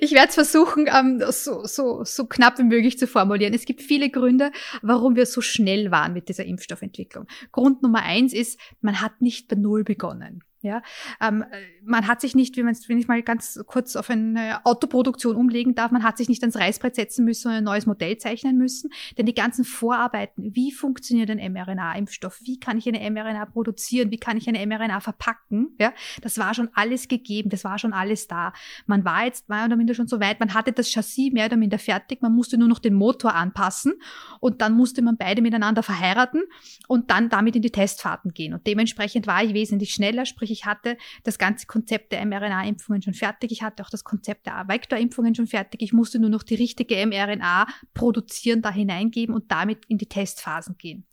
Ich 0.00 0.12
werde 0.12 0.28
es 0.28 0.34
versuchen, 0.34 0.86
ähm, 0.92 1.22
so, 1.30 1.64
so, 1.64 2.04
so 2.04 2.26
knapp 2.26 2.58
wie 2.58 2.64
möglich 2.64 2.98
zu 2.98 3.06
formulieren. 3.06 3.54
Es 3.54 3.64
gibt 3.64 3.82
viele 3.82 4.10
Gründe, 4.10 4.52
warum 4.82 5.16
wir 5.16 5.26
so 5.26 5.40
schnell 5.40 5.90
waren 5.90 6.12
mit 6.12 6.28
dieser 6.28 6.44
Impfstoffentwicklung. 6.44 7.26
Grund 7.52 7.82
Nummer 7.82 8.02
eins 8.02 8.32
ist, 8.32 8.58
man 8.80 9.00
hat 9.00 9.20
nicht 9.20 9.48
bei 9.48 9.56
Null 9.56 9.84
begonnen. 9.84 10.42
Ja, 10.66 10.82
ähm, 11.20 11.44
man 11.84 12.08
hat 12.08 12.20
sich 12.20 12.34
nicht, 12.34 12.56
wie 12.56 12.64
man 12.64 12.76
wenn 12.88 12.98
ich 12.98 13.06
mal 13.06 13.22
ganz 13.22 13.62
kurz 13.66 13.94
auf 13.94 14.10
eine 14.10 14.64
Autoproduktion 14.64 15.36
umlegen 15.36 15.76
darf, 15.76 15.92
man 15.92 16.02
hat 16.02 16.16
sich 16.16 16.28
nicht 16.28 16.42
ans 16.42 16.56
Reißbrett 16.56 16.96
setzen 16.96 17.24
müssen 17.24 17.48
und 17.48 17.54
ein 17.54 17.62
neues 17.62 17.86
Modell 17.86 18.18
zeichnen 18.18 18.58
müssen, 18.58 18.90
denn 19.16 19.26
die 19.26 19.34
ganzen 19.34 19.64
Vorarbeiten, 19.64 20.56
wie 20.56 20.72
funktioniert 20.72 21.30
ein 21.30 21.38
mRNA-Impfstoff, 21.52 22.40
wie 22.42 22.58
kann 22.58 22.78
ich 22.78 22.88
eine 22.88 23.08
mRNA 23.08 23.46
produzieren, 23.46 24.10
wie 24.10 24.18
kann 24.18 24.36
ich 24.36 24.48
eine 24.48 24.66
mRNA 24.66 24.98
verpacken, 24.98 25.68
ja, 25.78 25.92
das 26.20 26.36
war 26.36 26.52
schon 26.52 26.68
alles 26.74 27.06
gegeben, 27.06 27.48
das 27.48 27.62
war 27.62 27.78
schon 27.78 27.92
alles 27.92 28.26
da. 28.26 28.52
Man 28.86 29.04
war 29.04 29.24
jetzt 29.24 29.48
mehr 29.48 29.66
oder 29.66 29.76
minder 29.76 29.94
schon 29.94 30.08
so 30.08 30.18
weit, 30.18 30.40
man 30.40 30.52
hatte 30.52 30.72
das 30.72 30.90
Chassis 30.90 31.32
mehr 31.32 31.46
oder 31.46 31.56
minder 31.56 31.78
fertig, 31.78 32.22
man 32.22 32.34
musste 32.34 32.58
nur 32.58 32.66
noch 32.66 32.80
den 32.80 32.94
Motor 32.94 33.36
anpassen 33.36 33.94
und 34.40 34.60
dann 34.62 34.72
musste 34.72 35.00
man 35.00 35.16
beide 35.16 35.42
miteinander 35.42 35.84
verheiraten 35.84 36.42
und 36.88 37.12
dann 37.12 37.28
damit 37.28 37.54
in 37.54 37.62
die 37.62 37.70
Testfahrten 37.70 38.32
gehen. 38.34 38.52
Und 38.52 38.66
dementsprechend 38.66 39.28
war 39.28 39.44
ich 39.44 39.54
wesentlich 39.54 39.94
schneller, 39.94 40.26
sprich 40.26 40.50
ich 40.56 40.64
hatte 40.64 40.96
das 41.22 41.38
ganze 41.38 41.66
Konzept 41.66 42.12
der 42.12 42.24
mRNA-Impfungen 42.24 43.02
schon 43.02 43.14
fertig. 43.14 43.52
Ich 43.52 43.62
hatte 43.62 43.82
auch 43.82 43.90
das 43.90 44.04
Konzept 44.04 44.46
der 44.46 44.64
Vektor-Impfungen 44.66 45.34
schon 45.34 45.46
fertig. 45.46 45.82
Ich 45.82 45.92
musste 45.92 46.18
nur 46.18 46.30
noch 46.30 46.42
die 46.42 46.54
richtige 46.54 47.06
mRNA 47.06 47.66
produzieren, 47.92 48.62
da 48.62 48.72
hineingeben 48.72 49.34
und 49.34 49.50
damit 49.50 49.84
in 49.86 49.98
die 49.98 50.08
Testphasen 50.08 50.76
gehen. 50.78 51.04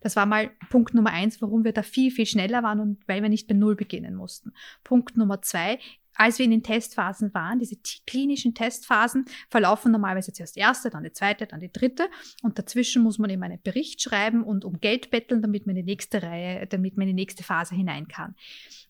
Das 0.00 0.16
war 0.16 0.26
mal 0.26 0.50
Punkt 0.70 0.94
Nummer 0.94 1.10
eins, 1.10 1.40
warum 1.42 1.64
wir 1.64 1.72
da 1.72 1.82
viel, 1.82 2.10
viel 2.10 2.26
schneller 2.26 2.62
waren 2.62 2.78
und 2.78 3.08
weil 3.08 3.22
wir 3.22 3.30
nicht 3.30 3.48
bei 3.48 3.54
Null 3.54 3.74
beginnen 3.74 4.14
mussten. 4.14 4.52
Punkt 4.84 5.16
Nummer 5.16 5.42
zwei, 5.42 5.78
als 6.14 6.38
wir 6.38 6.44
in 6.44 6.50
den 6.50 6.62
Testphasen 6.62 7.32
waren, 7.34 7.58
diese 7.58 7.76
klinischen 8.06 8.54
Testphasen 8.54 9.24
verlaufen 9.48 9.92
normalerweise 9.92 10.32
zuerst 10.32 10.56
erste, 10.56 10.90
dann 10.90 11.02
die 11.02 11.12
zweite, 11.12 11.46
dann 11.46 11.60
die 11.60 11.72
dritte 11.72 12.08
und 12.42 12.58
dazwischen 12.58 13.02
muss 13.02 13.18
man 13.18 13.30
eben 13.30 13.42
einen 13.42 13.60
Bericht 13.62 14.02
schreiben 14.02 14.42
und 14.42 14.64
um 14.64 14.80
Geld 14.80 15.10
betteln, 15.10 15.42
damit 15.42 15.66
man 15.66 15.76
in 15.76 15.86
die 15.86 15.92
nächste 15.92 16.22
Reihe, 16.22 16.66
damit 16.66 16.96
man 16.96 17.08
in 17.08 17.16
die 17.16 17.22
nächste 17.22 17.42
Phase 17.42 17.74
hinein 17.74 18.08
kann. 18.08 18.34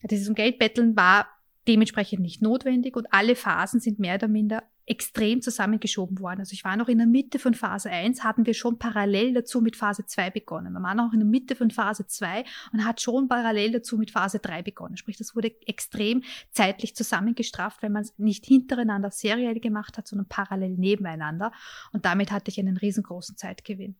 Dieses 0.03 0.29
um 0.29 0.35
Geld 0.35 0.59
betteln 0.59 0.95
war 0.95 1.27
dementsprechend 1.67 2.21
nicht 2.21 2.41
notwendig 2.41 2.95
und 2.95 3.11
alle 3.11 3.35
Phasen 3.35 3.79
sind 3.79 3.99
mehr 3.99 4.15
oder 4.15 4.27
minder 4.27 4.63
extrem 4.87 5.41
zusammengeschoben 5.41 6.19
worden. 6.19 6.41
Also 6.41 6.53
ich 6.53 6.63
war 6.63 6.77
noch 6.77 6.87
in 6.87 6.99
der 6.99 7.07
Mitte 7.07 7.39
von 7.39 7.53
Phase 7.55 7.89
1, 7.89 8.23
hatten 8.23 8.45
wir 8.45 8.53
schon 8.53 8.77
parallel 8.77 9.33
dazu 9.33 9.61
mit 9.61 9.75
Phase 9.75 10.05
2 10.05 10.29
begonnen. 10.29 10.73
Man 10.73 10.83
war 10.83 10.93
noch 10.93 11.11
in 11.11 11.19
der 11.19 11.27
Mitte 11.27 11.55
von 11.55 11.71
Phase 11.71 12.05
2 12.05 12.43
und 12.71 12.85
hat 12.85 13.01
schon 13.01 13.27
parallel 13.27 13.71
dazu 13.71 13.97
mit 13.97 14.11
Phase 14.11 14.39
3 14.39 14.61
begonnen. 14.61 14.97
Sprich, 14.97 15.17
das 15.17 15.35
wurde 15.35 15.55
extrem 15.65 16.23
zeitlich 16.51 16.95
zusammengestrafft, 16.95 17.81
weil 17.81 17.89
man 17.89 18.03
es 18.03 18.13
nicht 18.17 18.45
hintereinander 18.45 19.09
seriell 19.09 19.59
gemacht 19.59 19.97
hat, 19.97 20.07
sondern 20.07 20.27
parallel 20.27 20.77
nebeneinander. 20.77 21.51
Und 21.91 22.05
damit 22.05 22.31
hatte 22.31 22.51
ich 22.51 22.59
einen 22.59 22.77
riesengroßen 22.77 23.37
Zeitgewinn. 23.37 23.95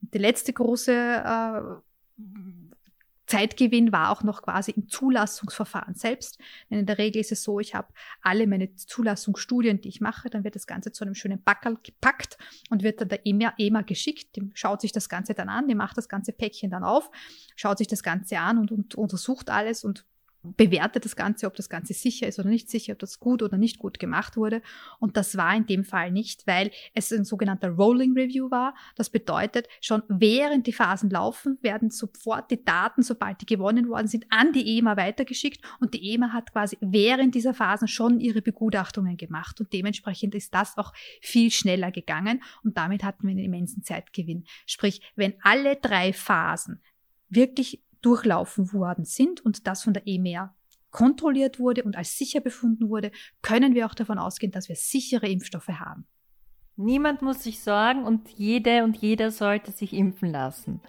Die 0.00 0.18
letzte 0.18 0.52
große 0.52 0.92
äh, 0.92 1.60
Zeitgewinn 3.32 3.92
war 3.92 4.10
auch 4.10 4.22
noch 4.22 4.42
quasi 4.42 4.72
im 4.72 4.88
Zulassungsverfahren 4.90 5.94
selbst. 5.94 6.38
Denn 6.68 6.80
in 6.80 6.86
der 6.86 6.98
Regel 6.98 7.18
ist 7.20 7.32
es 7.32 7.42
so, 7.42 7.60
ich 7.60 7.74
habe 7.74 7.88
alle 8.20 8.46
meine 8.46 8.74
Zulassungsstudien, 8.74 9.80
die 9.80 9.88
ich 9.88 10.02
mache, 10.02 10.28
dann 10.28 10.44
wird 10.44 10.54
das 10.54 10.66
Ganze 10.66 10.92
zu 10.92 11.02
einem 11.02 11.14
schönen 11.14 11.42
Backerl 11.42 11.78
gepackt 11.82 12.36
und 12.68 12.82
wird 12.82 13.00
dann 13.00 13.08
der 13.08 13.26
EMA, 13.26 13.54
EMA 13.56 13.80
geschickt. 13.82 14.36
Dem 14.36 14.50
schaut 14.52 14.82
sich 14.82 14.92
das 14.92 15.08
Ganze 15.08 15.32
dann 15.32 15.48
an, 15.48 15.66
die 15.66 15.74
macht 15.74 15.96
das 15.96 16.10
ganze 16.10 16.32
Päckchen 16.32 16.70
dann 16.70 16.84
auf, 16.84 17.10
schaut 17.56 17.78
sich 17.78 17.86
das 17.86 18.02
Ganze 18.02 18.38
an 18.38 18.58
und, 18.58 18.70
und 18.70 18.96
untersucht 18.96 19.48
alles 19.48 19.82
und 19.82 20.04
bewertet 20.42 21.04
das 21.04 21.14
Ganze, 21.14 21.46
ob 21.46 21.54
das 21.54 21.68
Ganze 21.68 21.94
sicher 21.94 22.26
ist 22.26 22.38
oder 22.38 22.48
nicht 22.48 22.68
sicher, 22.68 22.94
ob 22.94 22.98
das 22.98 23.20
gut 23.20 23.42
oder 23.42 23.56
nicht 23.56 23.78
gut 23.78 23.98
gemacht 23.98 24.36
wurde. 24.36 24.60
Und 24.98 25.16
das 25.16 25.36
war 25.36 25.54
in 25.54 25.66
dem 25.66 25.84
Fall 25.84 26.10
nicht, 26.10 26.46
weil 26.46 26.70
es 26.94 27.12
ein 27.12 27.24
sogenannter 27.24 27.70
Rolling 27.70 28.12
Review 28.14 28.50
war. 28.50 28.74
Das 28.96 29.10
bedeutet, 29.10 29.68
schon 29.80 30.02
während 30.08 30.66
die 30.66 30.72
Phasen 30.72 31.10
laufen, 31.10 31.58
werden 31.62 31.90
sofort 31.90 32.50
die 32.50 32.64
Daten, 32.64 33.02
sobald 33.02 33.40
die 33.40 33.46
gewonnen 33.46 33.88
worden 33.88 34.08
sind, 34.08 34.26
an 34.30 34.52
die 34.52 34.78
EMA 34.78 34.96
weitergeschickt. 34.96 35.64
Und 35.78 35.94
die 35.94 36.12
EMA 36.12 36.32
hat 36.32 36.52
quasi 36.52 36.76
während 36.80 37.34
dieser 37.34 37.54
Phasen 37.54 37.86
schon 37.86 38.18
ihre 38.18 38.42
Begutachtungen 38.42 39.16
gemacht. 39.16 39.60
Und 39.60 39.72
dementsprechend 39.72 40.34
ist 40.34 40.52
das 40.54 40.76
auch 40.76 40.92
viel 41.20 41.50
schneller 41.50 41.92
gegangen. 41.92 42.42
Und 42.64 42.76
damit 42.76 43.04
hatten 43.04 43.26
wir 43.26 43.30
einen 43.30 43.44
immensen 43.44 43.84
Zeitgewinn. 43.84 44.44
Sprich, 44.66 45.00
wenn 45.14 45.34
alle 45.42 45.76
drei 45.76 46.12
Phasen 46.12 46.82
wirklich 47.28 47.82
durchlaufen 48.02 48.72
worden 48.72 49.04
sind 49.04 49.40
und 49.40 49.66
das 49.66 49.82
von 49.82 49.94
der 49.94 50.06
EMEA 50.06 50.54
kontrolliert 50.90 51.58
wurde 51.58 51.82
und 51.84 51.96
als 51.96 52.18
sicher 52.18 52.40
befunden 52.40 52.88
wurde, 52.90 53.10
können 53.40 53.74
wir 53.74 53.86
auch 53.86 53.94
davon 53.94 54.18
ausgehen, 54.18 54.52
dass 54.52 54.68
wir 54.68 54.76
sichere 54.76 55.26
Impfstoffe 55.26 55.68
haben. 55.68 56.06
Niemand 56.76 57.22
muss 57.22 57.42
sich 57.42 57.60
sorgen 57.60 58.04
und 58.04 58.28
jede 58.30 58.84
und 58.84 58.96
jeder 58.96 59.30
sollte 59.30 59.72
sich 59.72 59.92
impfen 59.92 60.30
lassen. 60.30 60.80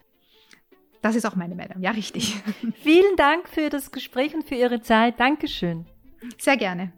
Das 1.02 1.16
ist 1.16 1.26
auch 1.26 1.36
meine 1.36 1.56
Meinung. 1.56 1.82
Ja, 1.82 1.92
richtig. 1.92 2.36
Vielen 2.82 3.16
Dank 3.18 3.50
für 3.50 3.70
das 3.70 3.92
Gespräch 3.92 4.34
und 4.34 4.48
für 4.48 4.56
Ihre 4.56 4.82
Zeit. 4.82 5.20
Dankeschön. 5.20 5.86
Sehr 6.38 6.56
gerne. 6.56 6.94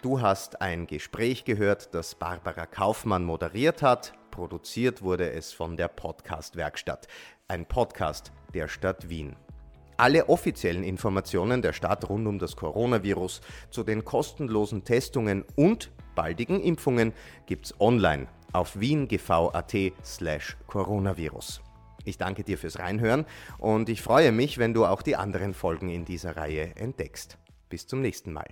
Du 0.00 0.20
hast 0.20 0.60
ein 0.60 0.86
Gespräch 0.86 1.44
gehört, 1.44 1.94
das 1.94 2.14
Barbara 2.14 2.66
Kaufmann 2.66 3.24
moderiert 3.24 3.82
hat. 3.82 4.12
Produziert 4.34 5.02
wurde 5.02 5.30
es 5.30 5.52
von 5.52 5.76
der 5.76 5.86
Podcast 5.86 6.56
Werkstatt 6.56 7.06
ein 7.46 7.66
Podcast 7.66 8.32
der 8.52 8.66
Stadt 8.66 9.08
Wien. 9.08 9.36
Alle 9.96 10.28
offiziellen 10.28 10.82
Informationen 10.82 11.62
der 11.62 11.72
Stadt 11.72 12.08
rund 12.08 12.26
um 12.26 12.40
das 12.40 12.56
Coronavirus 12.56 13.42
zu 13.70 13.84
den 13.84 14.04
kostenlosen 14.04 14.82
Testungen 14.82 15.44
und 15.54 15.92
baldigen 16.16 16.60
Impfungen 16.60 17.12
gibt's 17.46 17.78
online 17.80 18.26
auf 18.52 18.80
wiengv.at 18.80 19.74
slash 20.04 20.56
coronavirus. 20.66 21.60
Ich 22.04 22.18
danke 22.18 22.42
dir 22.42 22.58
fürs 22.58 22.80
Reinhören 22.80 23.26
und 23.58 23.88
ich 23.88 24.02
freue 24.02 24.32
mich, 24.32 24.58
wenn 24.58 24.74
du 24.74 24.84
auch 24.84 25.02
die 25.02 25.14
anderen 25.14 25.54
Folgen 25.54 25.90
in 25.90 26.04
dieser 26.04 26.36
Reihe 26.36 26.74
entdeckst. 26.74 27.38
Bis 27.68 27.86
zum 27.86 28.00
nächsten 28.00 28.32
Mal. 28.32 28.48